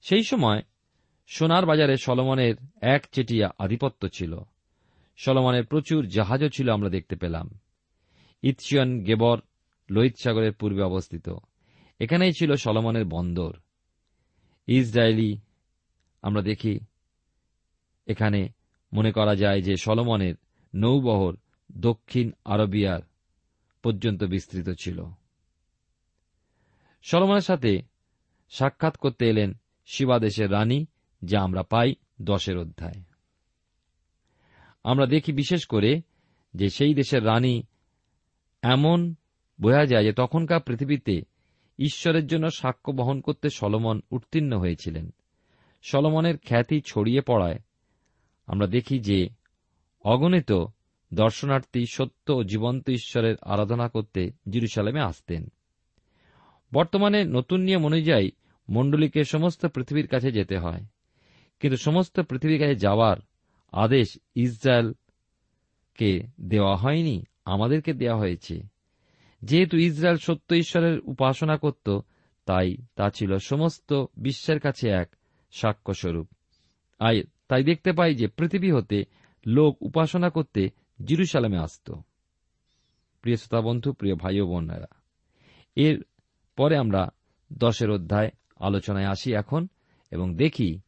সেই 0.00 0.24
সময় 0.24 0.62
সোনার 1.26 1.66
বাজারে 1.66 1.96
সলমনের 1.96 2.54
এক 2.80 3.06
চেটিয়া 3.12 3.50
আধিপত্য 3.58 4.08
ছিল। 4.08 4.38
সলমনের 5.16 5.66
প্রচুর 5.66 6.06
জাহাজও 6.06 6.48
ছিল 6.48 6.70
আমরা 6.70 6.88
দেখতে 6.88 7.16
পেলাম। 7.16 7.58
ইৎসিয়ন 8.42 9.04
গেবর 9.04 9.40
লোহিত 9.90 10.16
সাগরের 10.22 10.52
পূর্বে 10.52 10.82
অবস্থিত। 10.82 11.28
এখানেই 12.00 12.32
ছিল 12.32 12.54
সলমনের 12.54 13.04
বন্দর। 13.04 13.56
ইসরায়েলি 14.66 15.40
আমরা 16.22 16.42
দেখি, 16.42 16.78
এখানে 18.06 18.48
মনে 18.92 19.12
করা 19.12 19.34
যায় 19.34 19.62
যে 19.62 19.76
সলমনের 19.76 20.34
নৌবহর 20.74 21.36
দক্ষিণ 21.72 22.32
আরবিয়ার 22.44 23.00
পর্যন্ত 23.82 24.24
বিস্তৃত 24.24 24.70
ছিল। 24.70 25.04
সলমনের 27.04 27.40
সাথে 27.40 27.82
সাক্ষাৎ 28.50 28.96
করতে 28.96 29.26
এলেন 29.26 29.52
শিবাদেশের 29.86 30.52
রানী, 30.52 30.86
যা 31.24 31.40
আমরা 31.40 31.62
পাই 31.62 31.94
দশের 32.22 32.58
অধ্যায়। 32.58 33.02
আমরা 34.84 35.06
দেখি 35.06 35.32
বিশেষ 35.32 35.66
করে 35.66 36.02
যে 36.54 36.70
সেই 36.70 36.94
দেশের 36.94 37.26
রানী 37.26 37.62
এমন 38.62 39.14
বোঝা 39.60 39.86
যায় 39.86 40.04
যে 40.04 40.12
তখনকার 40.12 40.60
পৃথিবীতে 40.60 41.22
ঈশ্বরের 41.78 42.26
জন্য 42.26 42.50
সাক্ষ্য 42.50 42.92
বহন 42.92 43.20
করতে 43.20 43.50
সলমন 43.50 44.00
উত্তীর্ণ 44.10 44.58
হয়েছিলেন। 44.58 45.10
সলমনের 45.82 46.38
খ্যাতি 46.38 46.80
ছড়িয়ে 46.80 47.20
পড়ায় 47.20 47.58
আমরা 48.46 48.66
দেখি 48.66 48.98
যে 48.98 49.28
অগণিত 50.02 50.52
দর্শনার্থী 51.14 51.84
সত্য 51.92 52.32
ও 52.32 52.44
জীবন্ত 52.44 52.88
ঈশ্বরের 52.88 53.36
আরাধনা 53.42 53.88
করতে 53.88 54.30
জিরুসালামে 54.48 55.00
আসতেন। 55.00 55.52
বর্তমানে 56.74 57.24
নতুন 57.24 57.60
নিয়ম 57.60 57.86
অনুযায়ী 57.86 58.30
মণ্ডলীকে 58.68 59.24
সমস্ত 59.24 59.66
পৃথিবীর 59.66 60.06
কাছে 60.06 60.32
যেতে 60.32 60.58
হয়। 60.58 60.84
কিন্তু 61.60 61.76
সমস্ত 61.76 62.20
পৃথিবীর 62.20 62.60
কাছে 62.60 62.74
যাওয়ার 62.74 63.16
আদেশ 63.72 64.18
ইসরায়েলকে 64.34 66.22
দেওয়া 66.40 66.76
হয়নি, 66.76 67.24
আমাদেরকে 67.44 67.92
দেওয়া 67.92 68.18
হয়েছে। 68.18 68.62
যেহেতু 69.42 69.76
ইসরায়েল 69.76 70.18
সত্য 70.18 70.54
ঈশ্বরের 70.54 71.00
উপাসনা 71.00 71.56
করত, 71.56 71.98
তাই 72.46 72.76
তা 72.96 73.10
ছিল 73.10 73.38
সমস্ত 73.38 74.04
বিশ্বের 74.16 74.60
কাছে 74.60 74.88
এক 74.88 75.16
সাক্ষ্যস্বরূপ। 75.52 76.28
তাই 77.48 77.64
দেখতে 77.64 77.92
পাই 77.92 78.14
যে 78.14 78.26
পৃথিবী 78.28 78.70
হতে 78.70 79.04
লোক 79.46 79.82
উপাসনা 79.82 80.30
করতে 80.30 80.70
জিরুসালামে 81.04 81.58
আসত। 81.58 81.90
প্রিয় 83.22 83.36
শ্রোতা 83.36 83.60
বন্ধু, 83.60 83.92
প্রিয় 83.92 84.14
ভাই 84.14 84.40
ও 84.40 84.46
বোনেরা, 84.46 84.88
এর 85.76 86.02
পরে 86.56 86.76
আমরা 86.76 87.08
দশের 87.52 87.90
অধ্যায় 87.90 88.30
আলোচনায় 88.60 89.06
আসি 89.06 89.34
এখন 89.34 89.68
এবং 90.10 90.36
দেখি 90.36 90.80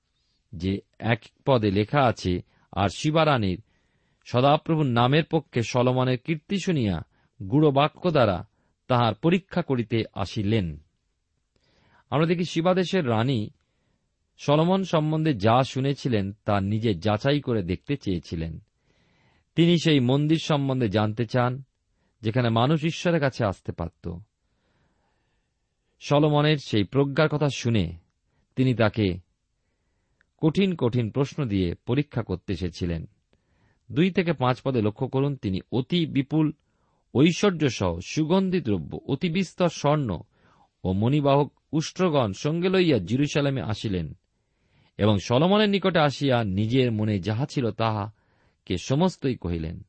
যে 0.54 0.80
এক 0.98 1.22
পদে 1.46 1.70
লেখা 1.70 2.00
আছে, 2.00 2.40
আর 2.72 2.88
শিবারানীর 2.88 3.62
সদাপ্রভুর 4.24 4.86
নামের 4.86 5.24
পক্ষে 5.30 5.62
সলমনের 5.62 6.18
কীর্তি 6.18 6.56
শুনিয়া 6.64 7.02
গুড় 7.42 7.70
বাক্য 7.70 8.10
দ্বারা 8.10 8.48
তাহার 8.88 9.14
পরীক্ষা 9.14 9.62
করিতে 9.62 10.04
আসিলেন। 10.14 10.78
আমরা 12.10 12.26
দেখি 12.26 12.44
শিবাদেশের 12.44 13.08
রানী 13.08 13.50
সলমন 14.38 14.84
সম্বন্ধে 14.84 15.34
যা 15.34 15.62
শুনেছিলেন 15.62 16.32
তা 16.44 16.60
নিজে 16.60 16.94
যাচাই 16.94 17.40
করে 17.40 17.62
দেখতে 17.62 17.96
চেয়েছিলেন। 17.96 18.58
তিনি 19.54 19.78
সেই 19.78 20.00
মন্দির 20.00 20.38
সম্বন্ধে 20.42 20.88
জানতে 20.88 21.26
চান, 21.26 21.62
যেখানে 22.20 22.48
মানুষ 22.48 22.84
ঈশ্বরের 22.84 23.20
কাছে 23.20 23.44
আসতে 23.44 23.72
পারত। 23.72 24.18
সলমনের 25.98 26.58
সেই 26.58 26.84
প্রজ্ঞার 26.84 27.28
কথা 27.28 27.48
শুনে 27.48 27.94
তিনি 28.56 28.74
তাকে 28.74 29.18
কঠিন 30.38 30.76
কঠিন 30.76 31.10
প্রশ্ন 31.10 31.44
দিয়ে 31.44 31.74
পরীক্ষা 31.86 32.22
করতে 32.22 32.52
এসেছিলেন। 32.52 33.06
দুই 33.92 34.10
থেকে 34.10 34.32
পাঁচ 34.32 34.60
পদে 34.64 34.82
লক্ষ্য 34.82 35.08
করুন, 35.08 35.36
তিনি 35.36 35.60
অতি 35.72 36.06
বিপুল 36.06 36.52
ঐশ্বর্য 37.14 37.68
সহ 37.68 37.98
সুগন্ধি 38.06 38.60
দ্রব্য, 38.60 38.98
অতি 39.06 39.30
বিস্তর 39.30 39.68
স্বর্ণ 39.68 40.20
ও 40.84 40.92
মণিবাহক 40.92 41.52
উষ্ট্রগণ 41.72 42.32
সঙ্গে 42.32 42.68
লইয়া 42.68 42.98
জিরুসালামে 42.98 43.62
আসিলেন 43.62 44.16
এবং 44.98 45.18
সলমনের 45.18 45.68
নিকটে 45.68 45.98
আসিয়া 45.98 46.44
নিজের 46.44 46.92
মনে 46.92 47.20
যাহা 47.20 47.46
ছিল 47.46 47.70
তাহাকে 47.70 48.76
সমস্তই 48.76 49.36
কহিলেন। 49.36 49.86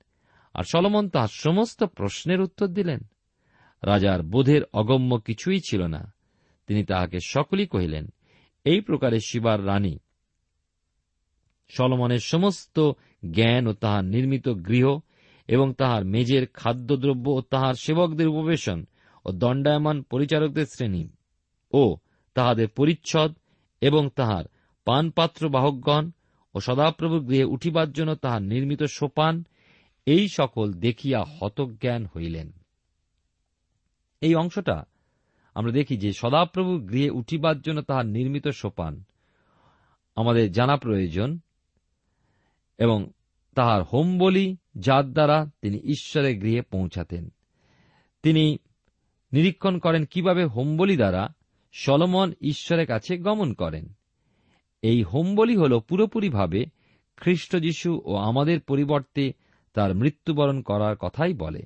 আর 0.54 0.64
সলমন 0.72 1.10
তাহার 1.10 1.28
সমস্ত 1.28 1.84
প্রশ্নের 1.84 2.42
উত্তর 2.42 2.68
দিলেন। 2.68 3.00
রাজার 3.84 4.24
বোধের 4.24 4.62
অগম্য 4.74 5.20
কিছুই 5.20 5.60
ছিল 5.60 5.88
না। 5.88 6.14
তিনি 6.68 6.86
তাহাকে 6.86 7.20
সকলই 7.26 7.68
কহিলেন, 7.68 8.14
এই 8.64 8.82
প্রকারে 8.82 9.20
শিবার 9.20 9.68
রানী। 9.68 10.00
সলমনের 11.70 12.20
সমস্ত 12.20 12.92
জ্ঞান 13.32 13.68
ও 13.68 13.74
তাহার 13.74 14.06
নির্মিত 14.06 14.50
গৃহ 14.50 15.00
এবং 15.48 15.74
তাহার 15.74 16.06
মেজের 16.06 16.48
খাদ্যদ্রব্য 16.48 17.30
ও 17.30 17.42
তাহার 17.42 17.74
সেবকদের 17.74 18.28
উপবেশন 18.28 18.86
ও 19.26 19.32
দণ্ডায়মান 19.32 20.02
পরিচারকদের 20.02 20.66
শ্রেণি 20.66 21.10
ও 21.72 21.98
তাহাদের 22.34 22.68
পরিচ্ছদ 22.68 23.34
এবং 23.82 24.10
তাহার 24.16 24.46
পানপাত্র 24.86 25.50
বাহকগণ 25.50 26.12
ও 26.54 26.60
সদাপ্রভু 26.60 27.20
গৃহে 27.20 27.44
উঠিবার 27.44 27.92
জন্য 27.92 28.16
তাহার 28.16 28.42
নির্মিত 28.42 28.84
সোপান, 28.84 29.44
এই 30.06 30.28
সকল 30.28 30.74
দেখিয়া 30.74 31.26
হতজ্ঞান 31.40 32.06
হইলেন। 32.06 32.57
এই 34.22 34.36
অংশটা 34.36 34.84
আমরা 35.56 35.72
দেখি 35.72 35.98
যে 35.98 36.14
সদাপ্রভুর 36.14 36.82
গৃহে 36.82 37.10
উঠিবার 37.10 37.62
জন্য 37.62 37.82
তাহার 37.82 38.06
নির্মিত 38.06 38.48
সোপান, 38.48 39.04
আমাদের 40.16 40.52
জানা 40.52 40.78
প্রয়োজন, 40.78 41.40
এবং 42.78 43.12
তাহার 43.56 43.84
হোম 43.84 44.18
বলি 44.18 44.58
যার 44.78 45.14
দ্বারা 45.14 45.50
তিনি 45.62 45.78
ঈশ্বরের 45.78 46.40
গৃহে 46.40 46.62
পৌঁছাতেন। 46.62 47.30
তিনি 48.24 48.58
নিরীক্ষণ 49.34 49.80
করেন 49.80 50.06
কীভাবে 50.06 50.46
হোমবলি 50.46 50.98
দ্বারা 50.98 51.30
সলমন 51.74 52.34
ঈশ্বরের 52.42 52.88
কাছে 52.88 53.18
গমন 53.18 53.54
করেন। 53.54 53.94
এই 54.82 55.04
হোমবলি 55.04 55.56
হল 55.56 55.80
পুরোপুরিভাবে 55.80 56.66
খ্রিস্ট 57.18 57.58
যীশু 57.58 58.02
ও 58.06 58.16
আমাদের 58.16 58.62
পরিবর্তে 58.62 59.34
তার 59.74 59.96
মৃত্যুবরণ 59.96 60.62
করার 60.62 60.96
কথাই 60.96 61.34
বলে। 61.34 61.62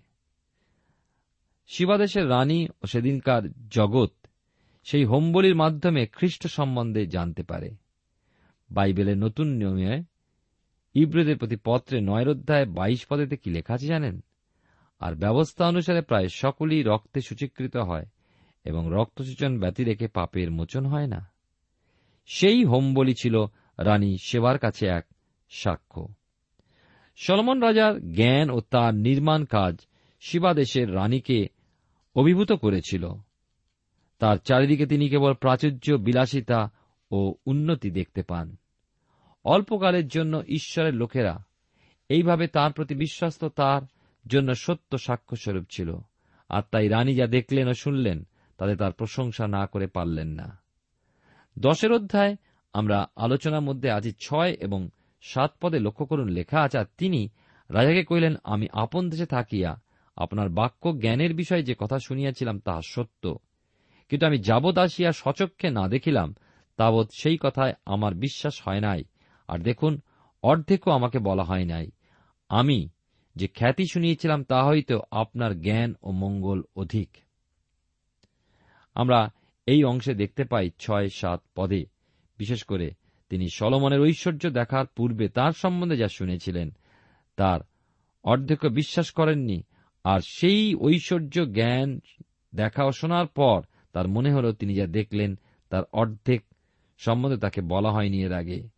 শিবাদেশের 1.71 2.29
রানী 2.29 2.67
ও 2.83 2.87
সেদিনকার 2.87 3.67
জগৎ 3.69 4.11
সেই 4.83 5.05
হোমবলির 5.05 5.55
মাধ্যমে 5.55 6.07
খ্রিস্ট 6.07 6.47
সম্বন্ধে 6.47 7.05
জানতে 7.05 7.43
পারে। 7.43 7.75
বাইবেলের 8.71 9.17
নতুন 9.17 9.47
নিয়মে 9.47 10.03
ইব্রদের 10.93 11.37
প্রতি 11.37 11.55
পত্রে 11.63 12.01
নয় 12.01 12.25
অধ্যায় 12.25 12.65
বাইশ 12.65 13.05
পদেতে 13.07 13.37
কি 13.37 13.49
লেখা 13.49 13.73
আছে 13.73 13.87
জানেন? 13.87 14.23
আর 14.99 15.15
ব্যবস্থা 15.15 15.67
অনুসারে 15.67 16.01
প্রায় 16.01 16.27
সকলেই 16.27 16.83
রক্তে 16.83 17.21
সূচীকৃত 17.21 17.77
হয় 17.77 18.05
এবং 18.63 18.87
রক্তসূচন 18.89 19.59
ব্যতি 19.59 19.83
রেখে 19.83 20.07
পাপের 20.07 20.51
মোচন 20.51 20.85
হয় 20.85 21.07
না। 21.07 21.31
সেই 22.25 22.63
হোমবলি 22.63 23.13
ছিল 23.13 23.45
রানী 23.77 24.17
সেবার 24.23 24.57
কাছে 24.57 24.87
এক 24.87 25.05
সাক্ষ্য। 25.49 26.07
সলমন 27.15 27.63
রাজার 27.63 28.11
জ্ঞান 28.11 28.49
ও 28.49 28.61
তার 28.61 28.95
নির্মাণ 28.95 29.45
কাজ 29.45 29.77
শিবাদেশের 30.19 30.95
রানীকে 30.95 31.47
অভিভূত 32.15 32.51
করেছিল। 32.51 33.11
তার 34.19 34.37
চারিদিকে 34.37 34.85
তিনি 34.85 35.09
কেবল 35.09 35.33
প্রাচুর্য, 35.33 35.93
বিলাসিতা 35.93 36.69
ও 37.11 37.35
উন্নতি 37.45 37.91
দেখতে 37.91 38.23
পান। 38.23 38.55
অল্পকালের 39.43 40.07
জন্য 40.07 40.43
ঈশ্বরের 40.47 40.93
লোকেরা 40.93 41.43
এইভাবে 42.09 42.47
তার 42.47 42.73
প্রতি 42.73 42.95
বিশ্বস্ত 42.95 43.45
তার 43.45 43.81
জন্য 44.27 44.55
সত্য 44.55 44.97
সাক্ষ্যস্বরূপ 44.97 45.65
ছিল। 45.69 45.97
আর 46.49 46.61
তাই 46.71 46.87
রানী 46.87 47.15
যা 47.15 47.27
দেখলেন 47.27 47.67
ও 47.67 47.73
শুনলেন, 47.73 48.27
তাতে 48.57 48.75
তার 48.75 48.91
প্রশংসা 48.91 49.47
না 49.47 49.65
করে 49.65 49.87
পারলেন 49.87 50.27
না। 50.27 50.59
দশের 51.59 51.91
অধ্যায় 51.91 52.35
আমরা 52.73 53.07
আলোচনার 53.15 53.61
মধ্যে 53.61 53.91
আজি 53.91 54.11
ছয় 54.11 54.51
এবং 54.51 54.89
সাত 55.21 55.53
পদে 55.61 55.79
লক্ষ্য 55.79 56.05
করুন 56.05 56.29
লেখা 56.29 56.61
আছে, 56.61 56.77
আর 56.79 56.85
তিনি 56.97 57.29
রাজাকে 57.69 58.03
কহিলেন, 58.03 58.35
আমি 58.43 58.67
আপন 58.73 59.09
দেশে 59.09 59.25
থাকিয়া 59.25 59.81
আপনার 60.21 60.49
বাক্য 60.49 60.99
জ্ঞানের 60.99 61.33
বিষয়ে 61.33 61.63
যে 61.63 61.75
কথা 61.79 61.99
শুনিয়াছিলাম 61.99 62.59
তাহা 62.59 62.81
সত্য। 62.85 63.35
কিন্তু 64.09 64.25
আমি 64.25 64.39
যাবৎ 64.39 64.77
আসিয়া 64.77 65.11
সচক্ষে 65.11 65.69
না 65.69 65.87
দেখিলাম, 65.87 66.35
তাবৎ 66.77 67.07
সেই 67.13 67.37
কথায় 67.41 67.73
আমার 67.85 68.13
বিশ্বাস 68.13 68.61
হয় 68.67 68.79
নাই। 68.79 69.03
আর 69.47 69.59
দেখুন, 69.59 70.01
অর্ধেকও 70.41 70.91
আমাকে 70.91 71.19
বলা 71.19 71.43
হয় 71.43 71.65
নাই। 71.65 71.91
আমি 72.49 72.89
যে 73.35 73.47
খ্যাতি 73.47 73.85
শুনিয়েছিলাম, 73.91 74.43
তা 74.43 74.67
হইতে 74.67 74.99
আপনার 75.11 75.61
জ্ঞান 75.61 75.93
ও 76.03 76.11
মঙ্গল 76.11 76.61
অধিক। 76.75 77.09
আমরা 78.95 79.31
এই 79.65 79.83
অংশে 79.83 80.13
দেখতে 80.13 80.43
পাই 80.43 80.71
ছয়, 80.79 81.09
সাত 81.09 81.41
পদে। 81.55 81.85
বিশেষ 82.37 82.63
করে 82.63 82.91
তিনি 83.29 83.49
সলমনের 83.49 84.01
ঐশ্বর্য 84.01 84.49
দেখার 84.49 84.85
পূর্বে 84.85 85.29
তার 85.29 85.51
সম্বন্ধে 85.51 85.97
যা 85.97 86.07
শুনেছিলেন, 86.07 86.71
তার 87.35 87.59
অর্ধেক 88.23 88.65
বিশ্বাস 88.65 89.11
করেননি 89.11 89.63
আর 90.03 90.19
সেই 90.19 90.75
ঐশ্বর্য 90.75 91.45
জ্ঞান 91.45 91.99
দেখা 92.55 92.91
শোনার 92.91 93.27
পর 93.27 93.61
তার 93.93 94.07
মনে 94.07 94.33
হল 94.33 94.51
তিনি 94.51 94.73
যা 94.75 94.87
দেখলেন 94.87 95.39
তার 95.69 95.83
অর্ধেক 95.93 96.43
সম্বন্ধে 96.97 97.37
তাকে 97.37 97.61
বলা 97.61 97.91
হয়নি 97.91 98.23
এর 98.23 98.33
আগে। 98.33 98.69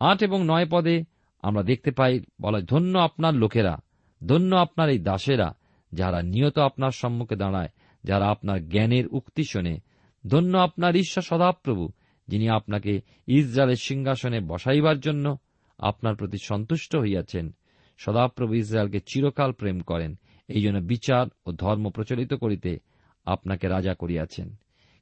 আট 0.00 0.22
এবং 0.22 0.44
নয় 0.46 0.66
পদে 0.70 1.04
আমরা 1.42 1.62
দেখতে 1.62 1.90
পাই, 1.90 2.20
বলা, 2.40 2.60
ধন্য 2.60 2.98
আপনার 2.98 3.34
লোকেরা, 3.34 3.78
ধন্য 4.26 4.56
আপনার 4.56 4.88
এই 4.88 4.98
দাসেরা, 4.98 5.54
যারা 5.92 6.22
নিয়ত 6.22 6.58
আপনার 6.58 6.90
সম্মুখে 6.90 7.36
দাঁড়ায়, 7.36 7.68
যারা 8.04 8.26
আপনার 8.28 8.68
জ্ঞানের 8.68 9.08
উক্তি 9.08 9.44
শোনে। 9.44 9.78
ধন্য 10.26 10.58
আপনার 10.58 10.96
ঈশ্বর 10.96 11.22
সদাপ্রভু, 11.22 11.88
যিনি 12.28 12.48
আপনাকে 12.48 13.00
ইসরায়েলের 13.26 13.76
সিংহাসনে 13.76 14.40
বসাইবার 14.40 15.00
জন্য 15.00 15.36
আপনার 15.78 16.16
প্রতি 16.16 16.38
সন্তুষ্ট 16.42 16.96
হইয়াছেন। 16.96 17.54
সদাপ্রভু 17.98 18.54
ইসরায়েলকে 18.54 19.00
চিরকাল 19.00 19.52
প্রেম 19.52 19.80
করেন। 19.80 20.18
এই 20.48 20.62
জন্য 20.62 20.78
বিচার 20.78 21.26
ও 21.46 21.52
ধর্ম 21.52 21.90
প্রচলিত 21.90 22.34
করিতে 22.34 22.78
আপনাকে 23.24 23.68
রাজা 23.68 23.94
করিয়াছেন। 23.94 24.54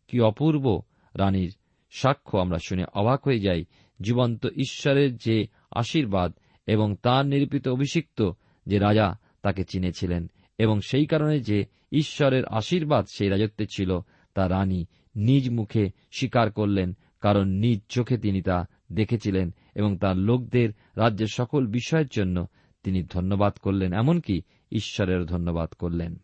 কি 0.08 0.20
অপূর্ব 0.20 0.82
রানীর 1.14 1.52
সাক্ষ্য 1.90 2.38
আমরা 2.38 2.58
শুনে 2.58 2.84
অবাক 2.94 3.24
হয়ে 3.24 3.40
যাই, 3.40 3.64
জীবন্ত 4.00 4.46
ঈশ্বরের 4.46 5.16
যে 5.16 5.46
আশীর্বাদ 5.70 6.32
এবং 6.66 6.96
তার 7.02 7.26
নিরূপিত 7.26 7.68
অভিষিক্ত 7.68 8.30
যে 8.66 8.78
রাজা 8.78 9.18
তাকে 9.42 9.64
চিনেছিলেন 9.64 10.30
এবং 10.58 10.80
সেই 10.80 11.06
কারণে 11.06 11.40
যে 11.40 11.66
ঈশ্বরের 11.92 12.44
আশীর্বাদ 12.46 13.06
সেই 13.14 13.28
রাজত্বে 13.28 13.66
ছিল, 13.66 14.00
তা 14.34 14.48
রানী 14.48 14.86
নিজ 15.16 15.50
মুখে 15.50 15.90
স্বীকার 16.12 16.52
করলেন, 16.52 16.96
কারণ 17.20 17.48
নিজ 17.48 17.80
চোখে 17.88 18.18
তিনি 18.18 18.42
তা 18.42 18.66
দেখেছিলেন 18.92 19.54
এবং 19.74 19.98
তার 19.98 20.16
লোকদের 20.16 20.70
রাজ্যের 20.96 21.26
সকল 21.26 21.66
বিষয়ের 21.66 22.06
জন্য 22.10 22.46
তিনি 22.82 23.02
ধন্যবাদ 23.02 23.52
করলেন, 23.56 23.92
এমনকি 23.92 24.42
ঈশ্বরের 24.72 25.24
ধন্যবাদ 25.24 25.72
করলেন। 25.72 26.16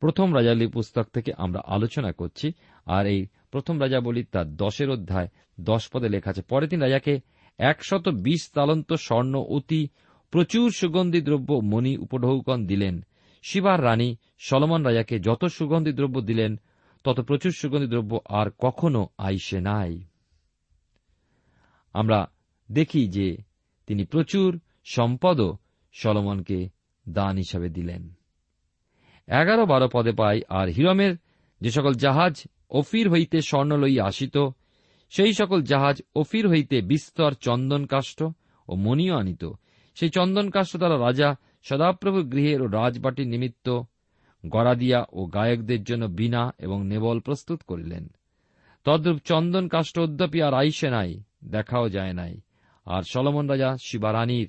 প্রথম 0.00 0.34
রাজালি 0.34 0.66
পুস্তক 0.66 1.06
থেকে 1.06 1.32
আমরা 1.36 1.60
আলোচনা 1.66 2.12
করছি, 2.12 2.52
আর 2.86 3.06
এই 3.06 3.26
প্রথম 3.50 3.80
রাজা 3.80 4.00
বলি 4.00 4.24
তার 4.24 4.56
দশের 4.56 4.90
অধ্যায় 4.90 5.28
দশ 5.60 5.88
পদে 5.88 6.08
লেখা 6.08 6.30
আছে 6.30 6.42
পরে 6.42 6.68
তিনি 6.68 6.82
রাজাকে 6.82 7.20
একশত 7.58 8.08
বিশ 8.08 8.50
তালন্ত 8.54 8.92
স্বর্ণ, 8.92 9.38
অতি 9.38 9.88
প্রচুর 10.30 10.70
সুগন্ধি 10.70 11.20
দ্রব্য 11.20 11.52
মণি 11.52 11.96
উপঢৌকন 11.96 12.66
দিলেন। 12.66 13.04
শিবার 13.42 13.84
রানী 13.84 14.16
সলমন 14.38 14.82
রাজাকে 14.82 15.18
যত 15.18 15.44
সুগন্ধি 15.44 15.92
দ্রব্য 15.92 16.20
দিলেন, 16.20 16.60
তত 17.04 17.20
প্রচুর 17.20 17.52
সুগন্ধি 17.52 17.86
দ্রব্য 17.86 18.20
আর 18.28 18.46
কখনো 18.58 19.08
আইসে 19.18 19.60
নাই। 19.60 20.04
আমরা 21.92 22.30
দেখি 22.72 23.08
যে 23.08 23.36
তিনি 23.86 24.04
প্রচুর 24.04 24.60
সম্পদও 24.94 25.50
সলমনকে 25.92 26.58
দান 27.08 27.36
হিসাবে 27.36 27.68
দিলেন। 27.68 28.02
এগারো 29.28 29.66
বারো 29.66 29.88
পদে 29.92 30.12
পাই 30.12 30.38
আর 30.48 30.66
হিরমের 30.68 31.12
যে 31.60 31.70
সকল 31.70 31.92
জাহাজ 31.94 32.34
অফির 32.70 33.06
হইতে 33.10 33.38
স্বর্ণ 33.40 33.72
লইয়া 33.76 34.04
আসিত, 34.04 34.36
সেই 35.10 35.32
সকল 35.32 35.62
জাহাজ 35.62 35.96
অফির 36.14 36.48
হইতে 36.48 36.76
বিস্তর 36.80 37.32
চন্দন 37.34 37.82
কাষ্ঠ 37.86 38.18
ও 38.68 38.72
মণিও 38.76 39.14
আনিত। 39.16 39.44
সেই 39.96 40.10
চন্দন 40.10 40.50
কাষ্ঠ 40.50 40.76
দ্বারা 40.76 40.96
রাজা 40.98 41.28
সদাপ্রভু 41.62 42.18
গৃহের 42.22 42.62
ও 42.62 42.66
রাজবাটির 42.66 43.28
নিমিত্ত 43.28 43.66
গড়াদিয়া 44.44 45.00
ও 45.12 45.20
গায়কদের 45.26 45.82
জন্য 45.84 46.04
বিনা 46.18 46.42
এবং 46.58 46.78
নেবল 46.86 47.18
প্রস্তুত 47.20 47.62
করিলেন। 47.62 48.04
তদ্রূপ 48.84 49.18
চন্দন 49.24 49.68
কাষ্ট 49.68 49.98
অদ্যাপি 49.98 50.38
আর 50.42 50.54
আইসে 50.54 50.88
নাই, 50.90 51.10
দেখাও 51.44 51.86
যায় 51.88 52.12
নাই। 52.12 52.34
আর 52.86 53.02
সলমন 53.02 53.44
রাজা 53.48 53.70
শিবারানীর 53.80 54.48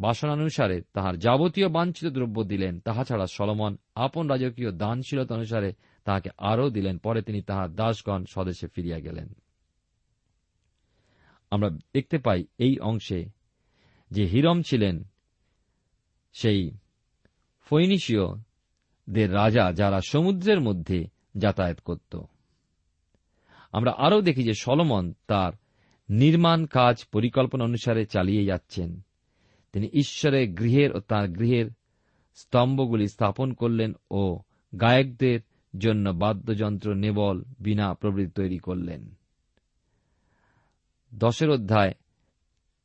বাসনানুসারে 0.00 0.82
তাহার 0.92 1.18
যাবতীয় 1.18 1.68
বাঞ্ছিত 1.68 2.12
দ্রব্য 2.12 2.44
দিলেন, 2.44 2.80
তাহা 2.80 3.04
ছাড়া 3.04 3.26
সলমন 3.26 3.76
আপন 3.94 4.28
রাজকীয় 4.28 4.72
দানশীলতা 4.72 5.34
অনুসারে 5.34 5.72
তাহাকে 6.04 6.30
আরও 6.38 6.70
দিলেন। 6.70 6.98
পরে 6.98 7.22
তিনি 7.22 7.42
তাহার 7.42 7.74
দাসগণ 7.74 8.24
স্বদেশে 8.24 8.66
ফিরিয়া 8.66 8.98
গেলেন। 8.98 9.34
আমরা 11.50 11.70
দেখতে 11.70 12.18
পাই 12.18 12.44
এই 12.58 12.78
অংশে 12.78 13.24
যে 14.10 14.24
হিরম 14.26 14.62
ছিলেন 14.62 15.04
সেই 16.32 16.70
ফৈনিসীয়দের 17.60 19.34
রাজা 19.34 19.72
যারা 19.72 20.00
সমুদ্রের 20.00 20.60
মধ্যে 20.60 21.04
যাতায়াত 21.36 21.80
করত। 21.80 22.16
আমরা 23.72 23.92
আরও 23.98 24.22
দেখি 24.22 24.42
যে 24.42 24.54
সলমন 24.54 25.14
তার 25.26 25.52
নির্মাণ 26.10 26.66
কাজ 26.66 27.04
পরিকল্পনা 27.12 27.64
অনুসারে 27.64 28.06
চালিয়ে 28.06 28.44
যাচ্ছেন। 28.44 29.00
তিনি 29.72 29.86
ঈশ্বরের 29.92 30.50
গৃহের 30.50 30.96
ও 30.96 31.00
তাঁর 31.00 31.28
গৃহের 31.28 31.70
স্তম্ভগুলি 32.34 33.08
স্থাপন 33.08 33.52
করলেন 33.52 33.92
ও 34.10 34.40
গায়কদের 34.80 35.40
জন্য 35.78 36.10
বাদ্যযন্ত্র 36.10 36.94
নেবল 36.94 37.44
বিনা 37.60 37.94
প্রবৃত্তি 37.94 38.42
তৈরি 38.42 38.58
করলেন। 38.58 39.14
দশের 41.14 41.50
অধ্যায়, 41.50 41.94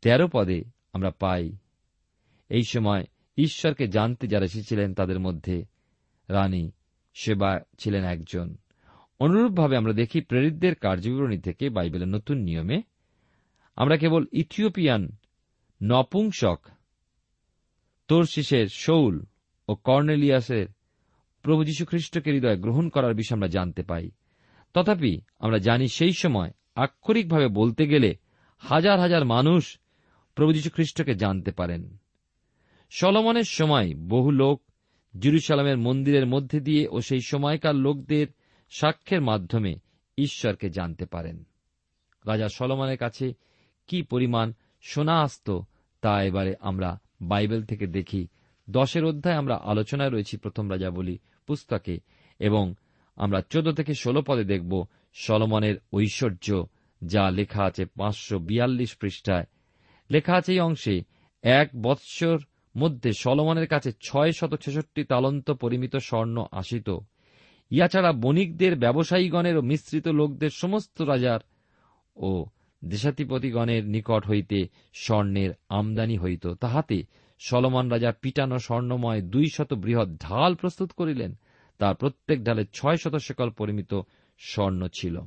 তেরো 0.01 0.27
পদে 0.33 0.63
আমরা 0.93 1.11
পাই, 1.19 1.57
এই 2.49 2.63
সময় 2.63 3.03
ঈশ্বরকে 3.37 3.87
জানতে 3.87 4.27
যারা 4.27 4.45
এসেছিলেন 4.45 4.93
তাদের 4.93 5.19
মধ্যে 5.19 5.65
রানী 6.29 6.71
সেবা 7.13 7.59
ছিলেন 7.79 8.03
একজন। 8.03 8.55
অনুরূপভাবে 9.19 9.77
আমরা 9.77 9.93
দেখি 9.93 10.21
প্রেরিতদের 10.21 10.75
কার্যবিবরণী 10.75 11.37
থেকে 11.37 11.69
বাইবেলের 11.69 12.07
নতুন 12.07 12.37
নিয়মে 12.37 12.81
আমরা 13.75 13.97
কেবল 13.97 14.25
ইথিওপিয়ান 14.31 15.11
নপুংসক 15.83 16.59
তোরশিসের 18.07 18.67
শৌল 18.67 19.25
ও 19.67 19.75
কর্নেলিয়াসের 19.75 20.67
প্রভু 21.41 21.63
যীশু 21.63 21.85
খ্রিস্টকে 21.85 22.31
হৃদয় 22.31 22.57
গ্রহণ 22.57 22.89
করার 22.89 23.13
বিষয়ে 23.13 23.35
আমরা 23.35 23.47
জানতে 23.47 23.83
পাই। 23.83 24.11
তথাপি 24.73 25.21
আমরা 25.39 25.57
জানি 25.57 25.87
সেই 25.87 26.11
সময় 26.11 26.51
আক্ষরিকভাবে 26.75 27.47
বলতে 27.47 27.87
গেলে 27.87 28.15
হাজার 28.59 28.99
হাজার 28.99 29.25
মানুষ 29.25 29.79
প্রভু 30.35 30.53
যীশু 30.53 30.69
খ্রিস্টকে 30.69 31.13
জানতে 31.13 31.51
পারেন। 31.51 31.97
সলমনের 32.89 33.43
সময় 33.43 33.93
বহু 33.95 34.31
লোক 34.31 34.63
জেরুসালামের 35.19 35.77
মন্দিরের 35.77 36.25
মধ্যে 36.25 36.59
দিয়ে 36.59 36.87
ও 36.87 37.01
সেই 37.01 37.21
সময়কার 37.21 37.75
লোকদের 37.75 38.27
সাক্ষ্যের 38.69 39.21
মাধ্যমে 39.21 39.75
ঈশ্বরকে 40.17 40.69
জানতে 40.69 41.05
পারেন। 41.05 41.43
রাজা 42.25 42.49
সলমনের 42.49 42.97
কাছে 42.97 43.33
কি 43.87 44.01
পরিমাণ 44.01 44.53
সোনা 44.81 45.21
আসত 45.21 45.59
তা 46.01 46.23
এবারে 46.23 46.55
আমরা 46.59 46.99
বাইবেল 47.21 47.63
থেকে 47.63 47.87
দেখি, 47.87 48.27
দশের 48.69 49.05
অধ্যায় 49.05 49.35
আমরা 49.35 49.55
আলোচনায় 49.55 50.09
রয়েছি 50.09 50.37
প্রথম 50.37 50.71
রাজা 50.71 50.89
বলি 50.89 51.17
পুস্তকে, 51.47 51.99
এবং 52.39 52.73
আমরা 53.15 53.41
চোদ্দ 53.49 53.71
থেকে 53.71 53.93
ষোলো 53.93 54.21
পদে 54.21 54.43
দেখব 54.43 54.85
সলমনের 55.13 55.75
ঐশ্বর্য, 55.93 56.65
যা 57.03 57.31
লেখা 57.31 57.63
আছে 57.63 57.85
পাঁচশো 57.85 58.39
বিয়াল্লিশ 58.39 58.95
পৃষ্ঠায়। 58.95 59.45
লেখা 60.11 60.33
আছে 60.33 60.53
এই 60.53 60.59
অংশে, 60.59 61.03
এক 61.43 61.69
বৎসর 61.81 62.37
মধ্যে 62.77 63.13
সলমনের 63.13 63.67
কাছে 63.67 63.91
ছয় 64.03 64.31
শত 64.31 64.55
ছেষট্টি 64.55 65.03
তালন্ত 65.03 65.51
পরিমিত 65.51 65.95
স্বর্ণ 65.95 66.45
আসিত। 66.51 66.97
ইয়া 67.71 67.87
ছাড়া 67.87 68.11
বণিকদের, 68.11 68.75
ব্যবসায়ীগণের 68.75 69.57
ও 69.57 69.61
মিশ্রিত 69.61 70.07
লোকদের 70.07 70.49
সমস্ত 70.49 71.01
রাজার 71.01 71.39
ও 72.15 72.45
দেশাধিপতিগণের 72.85 73.85
নিকট 73.85 74.27
হইতে 74.27 74.67
স্বর্ণের 74.93 75.51
আমদানি 75.69 76.17
হইত, 76.17 76.47
তাহাতে 76.47 77.03
সলমন 77.39 77.89
রাজা 77.89 78.11
পিটানো 78.11 78.59
স্বর্ণময় 78.59 79.21
দুই 79.21 79.49
শত 79.53 79.73
বৃহৎ 79.73 80.07
ঢাল 80.07 80.55
প্রস্তুত 80.55 80.91
করিলেন। 80.91 81.35
তার 81.77 81.95
প্রত্যেক 81.95 82.43
ঢালে 82.43 82.65
ছয় 82.73 82.97
শত 82.97 83.15
শেকল 83.15 83.49
পরিমিত 83.49 84.01
স্বর্ণ 84.39 84.87
ছিল। 84.93 85.21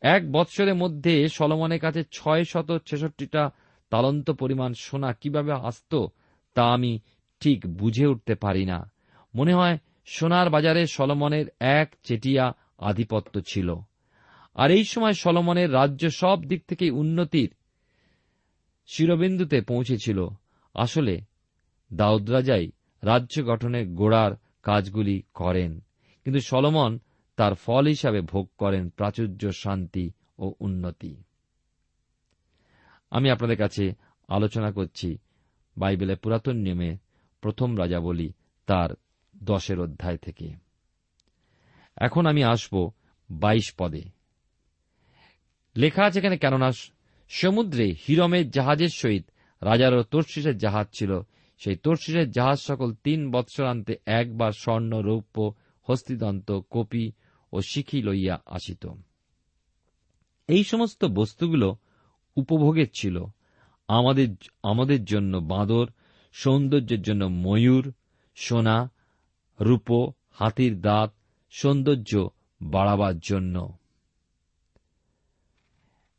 এক 0.00 0.32
বৎসরের 0.32 0.74
মধ্যে 0.74 1.28
সলমনের 1.28 1.80
কাছে 1.80 2.04
ছয় 2.12 2.44
শত 2.44 2.78
ছেষট্টিটা 2.86 3.50
তালন্ত 3.90 4.30
পরিমাণ 4.30 4.72
সোনা 4.72 5.12
কীভাবে 5.12 5.52
আসত, 5.52 6.06
তা 6.54 6.72
আমি 6.72 6.98
ঠিক 7.40 7.66
বুঝে 7.66 8.06
উঠতে 8.06 8.34
পারি 8.34 8.64
না। 8.64 8.92
মনে 9.34 9.54
হয়, 9.54 9.78
সোনার 10.06 10.50
বাজারে 10.50 10.86
সলমনের 10.86 11.46
এক 11.60 11.94
চেটিয়া 12.02 12.52
আধিপত্য 12.78 13.40
ছিল। 13.40 13.74
আর 14.54 14.70
এই 14.70 14.84
সময় 14.84 15.12
সলমনের 15.12 15.72
রাজ্য 15.72 16.10
সব 16.10 16.44
দিক 16.44 16.64
থেকে 16.64 16.90
উন্নতির 16.90 17.54
শিরবিন্দুতে 18.86 19.60
পৌঁছেছিল। 19.60 20.28
আসলে 20.74 21.20
দাউদ 21.92 22.30
রাজাই 22.30 22.66
রাজ্য 23.02 23.34
গঠনে 23.46 23.86
গোড়ার 23.86 24.32
কাজগুলি 24.62 25.22
করেন, 25.34 25.80
কিন্তু 26.24 26.40
সলমন 26.40 26.98
তার 27.36 27.54
ফল 27.54 27.86
হিসাবে 27.86 28.20
ভোগ 28.20 28.50
করেন 28.58 28.88
প্রাচুর্য, 28.88 29.52
শান্তি 29.52 30.10
ও 30.38 30.54
উন্নতি। 30.60 31.16
আমি 33.10 33.30
আপনাদের 33.30 33.56
কাছে 33.56 33.84
আলোচনা 34.28 34.70
করছি 34.70 35.18
বাইবেলের 35.76 36.16
পুরাতন 36.16 36.56
নিয়মে 36.56 36.96
প্রথম 37.40 37.78
রাজা 37.78 38.00
বলি 38.00 38.32
তার 38.66 38.90
দশের 39.44 39.78
অধ্যায় 39.80 40.16
থেকে। 40.16 40.48
এখন 41.96 42.26
আমি 42.26 42.42
আসব 42.44 42.90
বাইশ 43.30 43.74
পদে। 43.78 44.13
লেখা 45.76 46.04
আছে 46.04 46.18
এখানে, 46.18 46.38
কেননা 46.38 46.72
সমুদ্রে 47.28 47.94
হিরমের 48.08 48.50
জাহাজের 48.50 48.88
সহিত 48.88 49.24
রাজারও 49.62 50.02
তোর্শিসের 50.02 50.58
জাহাজ 50.58 50.86
ছিল। 50.92 51.20
সেই 51.58 51.76
তোর্শিসের 51.76 52.30
জাহাজ 52.30 52.58
সকল 52.58 52.94
তিন 52.94 53.30
বৎসরান্তে 53.30 53.96
একবার 54.06 54.52
স্বর্ণ, 54.52 55.00
রৌপ্য, 55.00 55.54
হস্তিদন্ত, 55.82 56.52
কপি 56.70 57.12
ও 57.52 57.60
শিখি 57.60 58.02
লইয়া 58.02 58.42
আসিত। 58.46 58.86
এই 60.48 60.64
সমস্ত 60.64 61.04
বস্তুগুলো 61.04 61.76
উপভোগের 62.36 62.86
ছিল। 62.94 63.24
আমাদের 63.88 64.28
আমাদের 64.62 65.04
জন্য 65.04 65.36
বাঁদর, 65.36 65.86
সৌন্দর্যের 66.32 67.02
জন্য 67.02 67.24
ময়ূর, 67.24 67.92
সোনা, 68.34 68.90
রূপ, 69.60 70.14
হাতির 70.30 70.80
দাঁত, 70.80 71.12
সৌন্দর্য 71.50 72.28
বাড়াবার 72.62 73.18
জন্য। 73.18 73.76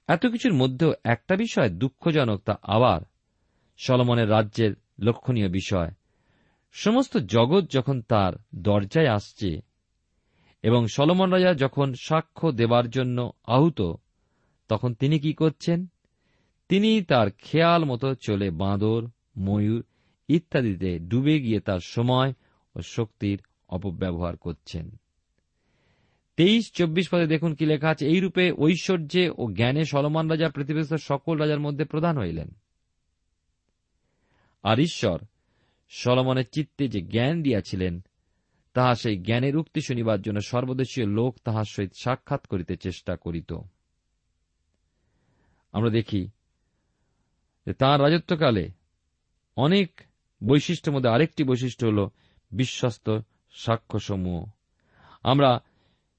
এত 0.08 0.26
কিছুর 0.26 0.54
মধ্যেও 0.54 0.94
একটা 1.04 1.36
বিষয় 1.36 1.70
দুঃখজনক, 1.70 2.42
তা 2.44 2.58
আবার 2.62 3.02
সলমনের 3.78 4.30
রাজ্যের 4.30 4.74
লক্ষণীয় 5.00 5.50
বিষয়। 5.50 5.92
সমস্ত 6.72 7.18
জগৎ 7.18 7.72
যখন 7.72 8.02
তার 8.02 8.34
দরজায় 8.56 9.08
আসছে 9.08 9.62
এবং 10.64 10.88
সলমন 10.88 11.30
রাজা 11.30 11.54
যখন 11.54 11.94
সাক্ষ্য 11.94 12.52
দেবার 12.52 12.90
জন্য 12.90 13.32
আহুত, 13.48 13.82
তখন 14.68 14.94
তিনি 14.94 15.20
কি 15.20 15.34
করছেন? 15.34 15.88
তিনি 16.70 17.02
তার 17.02 17.28
খেয়াল 17.38 17.84
মতো 17.84 18.16
চলে 18.16 18.52
বাঁদর, 18.52 19.08
ময়ূর 19.38 19.84
ইত্যাদিতে 20.28 21.00
ডুবে 21.00 21.40
গিয়ে 21.40 21.60
তার 21.60 21.80
সময় 21.80 22.34
ও 22.76 22.82
শক্তির 22.82 23.42
অপব্যবহার 23.70 24.38
করছেন। 24.38 24.92
তেইশ 26.38 26.72
চব্বিশ 26.72 27.10
পদে 27.10 27.28
দেখুন 27.28 27.56
কি 27.56 27.66
লেখা 27.66 27.90
আছে। 27.90 28.08
এইরূপে 28.08 28.52
ঐশ্বর্যে 28.52 29.30
ও 29.38 29.52
জ্ঞানে 29.52 29.86
সলমান 29.86 30.30
রাজা 30.30 30.50
পৃথিবীস্থ 30.50 30.94
সকল 30.94 31.38
রাজার 31.38 31.60
মধ্যে 31.60 31.86
প্রধান 31.86 32.18
হইলেন। 32.18 32.52
আর 34.64 34.80
ঈশ্বর 34.80 35.20
সলমনের 35.90 36.46
চিত্তে 36.52 36.88
যে 36.88 37.02
জ্ঞান 37.02 37.44
দিয়াছিলেন, 37.44 38.02
তাহা 38.74 38.96
সেই 38.96 39.18
জ্ঞানের 39.18 39.58
উক্তি 39.58 39.82
শুনিবার 39.82 40.22
জন্য 40.22 40.42
সর্বদেশীয় 40.42 41.08
লোক 41.08 41.38
তাহার 41.44 41.64
সহিত 41.64 41.92
সাক্ষাৎ 42.04 42.48
করিতে 42.48 42.76
চেষ্টা 42.76 43.16
করিত। 43.16 43.54
আমরা 45.72 45.90
দেখি 45.90 46.30
তাঁর 47.80 48.02
রাজত্বকালে 48.02 48.72
অনেক 49.58 50.02
বৈশিষ্ট্যের 50.44 50.96
মধ্যে 50.96 51.10
আরেকটি 51.10 51.44
বৈশিষ্ট্য 51.44 51.88
হল 51.88 52.08
বিশ্বস্ত 52.52 53.20
সাক্ষ্যসমূহ। 53.52 54.46
আমরা 55.24 55.60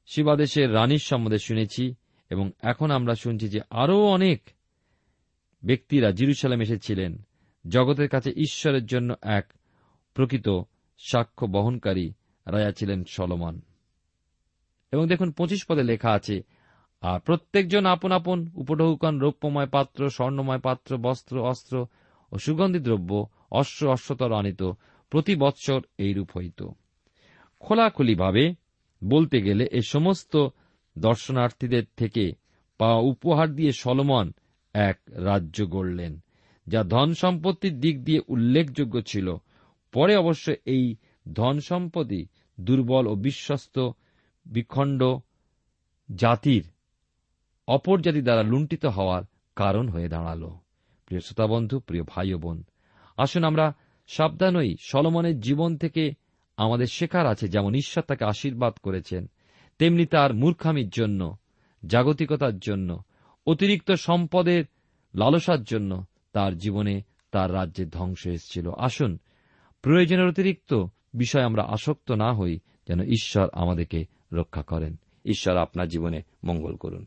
শিবাদেশের 0.06 0.74
রানীর 0.74 0.98
সম্বন্ধে 0.98 1.38
শুনেছি 1.38 1.94
এবং 2.30 2.50
এখন 2.62 2.90
আমরা 2.90 3.14
শুনছি 3.14 3.48
যে 3.48 3.60
আরও 3.70 4.04
অনেক 4.04 4.42
ব্যক্তিরা 5.64 6.10
জিরুসালাম 6.10 6.60
এসেছিলেন, 6.60 7.26
জগতের 7.68 8.08
কাছে 8.08 8.30
ঈশ্বরের 8.30 8.86
জন্য 8.86 9.14
এক 9.22 9.52
প্রকৃত 10.14 10.48
সাক্ষ্য 10.98 11.46
বহনকারী 11.46 12.12
রাজা 12.46 12.72
ছিলেন 12.72 13.04
সলমন। 13.04 13.60
এবং 14.92 15.08
দেখুন, 15.08 15.32
পঁচিশ 15.32 15.64
পদে 15.68 15.82
লেখা 15.82 16.10
আছে, 16.10 16.42
আর 17.00 17.20
প্রত্যেকজন 17.20 17.86
আপন 17.86 18.12
আপন 18.12 18.50
উপঢৌকন, 18.54 19.18
রৌপ্যময় 19.18 19.66
পাত্র, 19.66 20.10
স্বর্ণময় 20.10 20.58
পাত্র, 20.58 20.96
বস্ত্র, 20.96 21.48
অস্ত্র 21.48 21.86
ও 22.32 22.38
সুগন্ধি 22.38 22.78
দ্রব্য, 22.78 23.26
অশ্ব 23.50 23.86
অশ্বতর 23.86 24.32
আনিত 24.32 24.62
প্রতি 25.10 25.36
বৎসর 25.36 25.80
এইরূপ 25.98 26.36
হইত। 26.36 26.68
খোলাখুলিভাবে 27.60 28.54
বলতে 29.08 29.36
গেলে 29.42 29.64
এ 29.72 29.82
সমস্ত 29.88 30.34
দর্শনার্থীদের 30.96 31.86
থেকে 31.96 32.24
পাওয়া 32.80 33.00
উপহার 33.12 33.48
দিয়ে 33.54 33.72
সলমন 33.72 34.26
এক 34.74 34.98
রাজ্য 35.28 35.58
গড়লেন, 35.70 36.12
যা 36.66 36.80
ধন 36.84 37.08
সম্পত্তির 37.14 37.74
দিক 37.80 37.96
দিয়ে 38.04 38.20
উল্লেখযোগ্য 38.28 38.94
ছিল। 39.02 39.28
পরে 39.94 40.14
অবশ্য 40.16 40.46
এই 40.66 40.84
ধন 41.32 41.56
সম্পত্তি 41.60 42.20
দুর্বল 42.58 43.04
ও 43.06 43.14
বিশ্বস্ত 43.14 43.76
বিখণ্ড 44.46 45.00
জাতির 46.08 46.64
অপর 47.68 47.96
জাতি 48.00 48.20
দ্বারা 48.22 48.42
লুণ্ঠিত 48.42 48.84
হওয়ার 48.86 49.22
কারণ 49.56 49.88
হয়ে 49.88 50.08
দাঁড়াল। 50.08 50.42
প্রিয় 51.06 51.20
শ্রোতা 51.20 51.46
বন্ধু, 51.46 51.76
প্রিয় 51.80 52.04
ভাই 52.08 52.34
বোন, 52.34 52.58
আসুন 53.16 53.42
আমরা 53.44 53.66
সাবধান 54.10 54.56
হই 54.56 54.70
সলমনের 54.80 55.36
জীবন 55.40 55.70
থেকে 55.76 56.04
আমাদের 56.56 56.86
শেখার 56.86 57.26
আছে, 57.26 57.48
যেমন 57.48 57.74
ঈশ্বর 57.74 58.04
তাকে 58.04 58.24
আশীর্বাদ 58.24 58.74
করেছেন, 58.82 59.30
তেমনি 59.78 60.06
তার 60.06 60.34
মূর্খামির 60.34 60.88
জন্য, 60.88 61.36
জাগতিকতার 61.86 62.58
জন্য, 62.58 63.02
অতিরিক্ত 63.46 63.92
সম্পদের 63.92 64.64
লালসার 65.14 65.62
জন্য 65.62 66.04
তার 66.32 66.56
জীবনে 66.56 67.02
তার 67.30 67.54
রাজ্যে 67.54 67.86
ধ্বংস 67.86 68.26
এসেছিল। 68.26 68.70
আসুন, 68.78 69.18
প্রয়োজনের 69.82 70.28
অতিরিক্ত 70.28 70.84
বিষয় 71.14 71.42
আমরা 71.42 71.62
আসক্ত 71.62 72.12
না 72.12 72.32
হই, 72.32 72.58
যেন 72.88 73.00
ঈশ্বর 73.00 73.48
আমাদেরকে 73.52 74.04
রক্ষা 74.32 74.62
করেন। 74.62 74.96
ঈশ্বর 75.24 75.56
আপনার 75.56 75.88
জীবনে 75.88 76.22
মঙ্গল 76.44 76.76
করুন। 76.76 77.06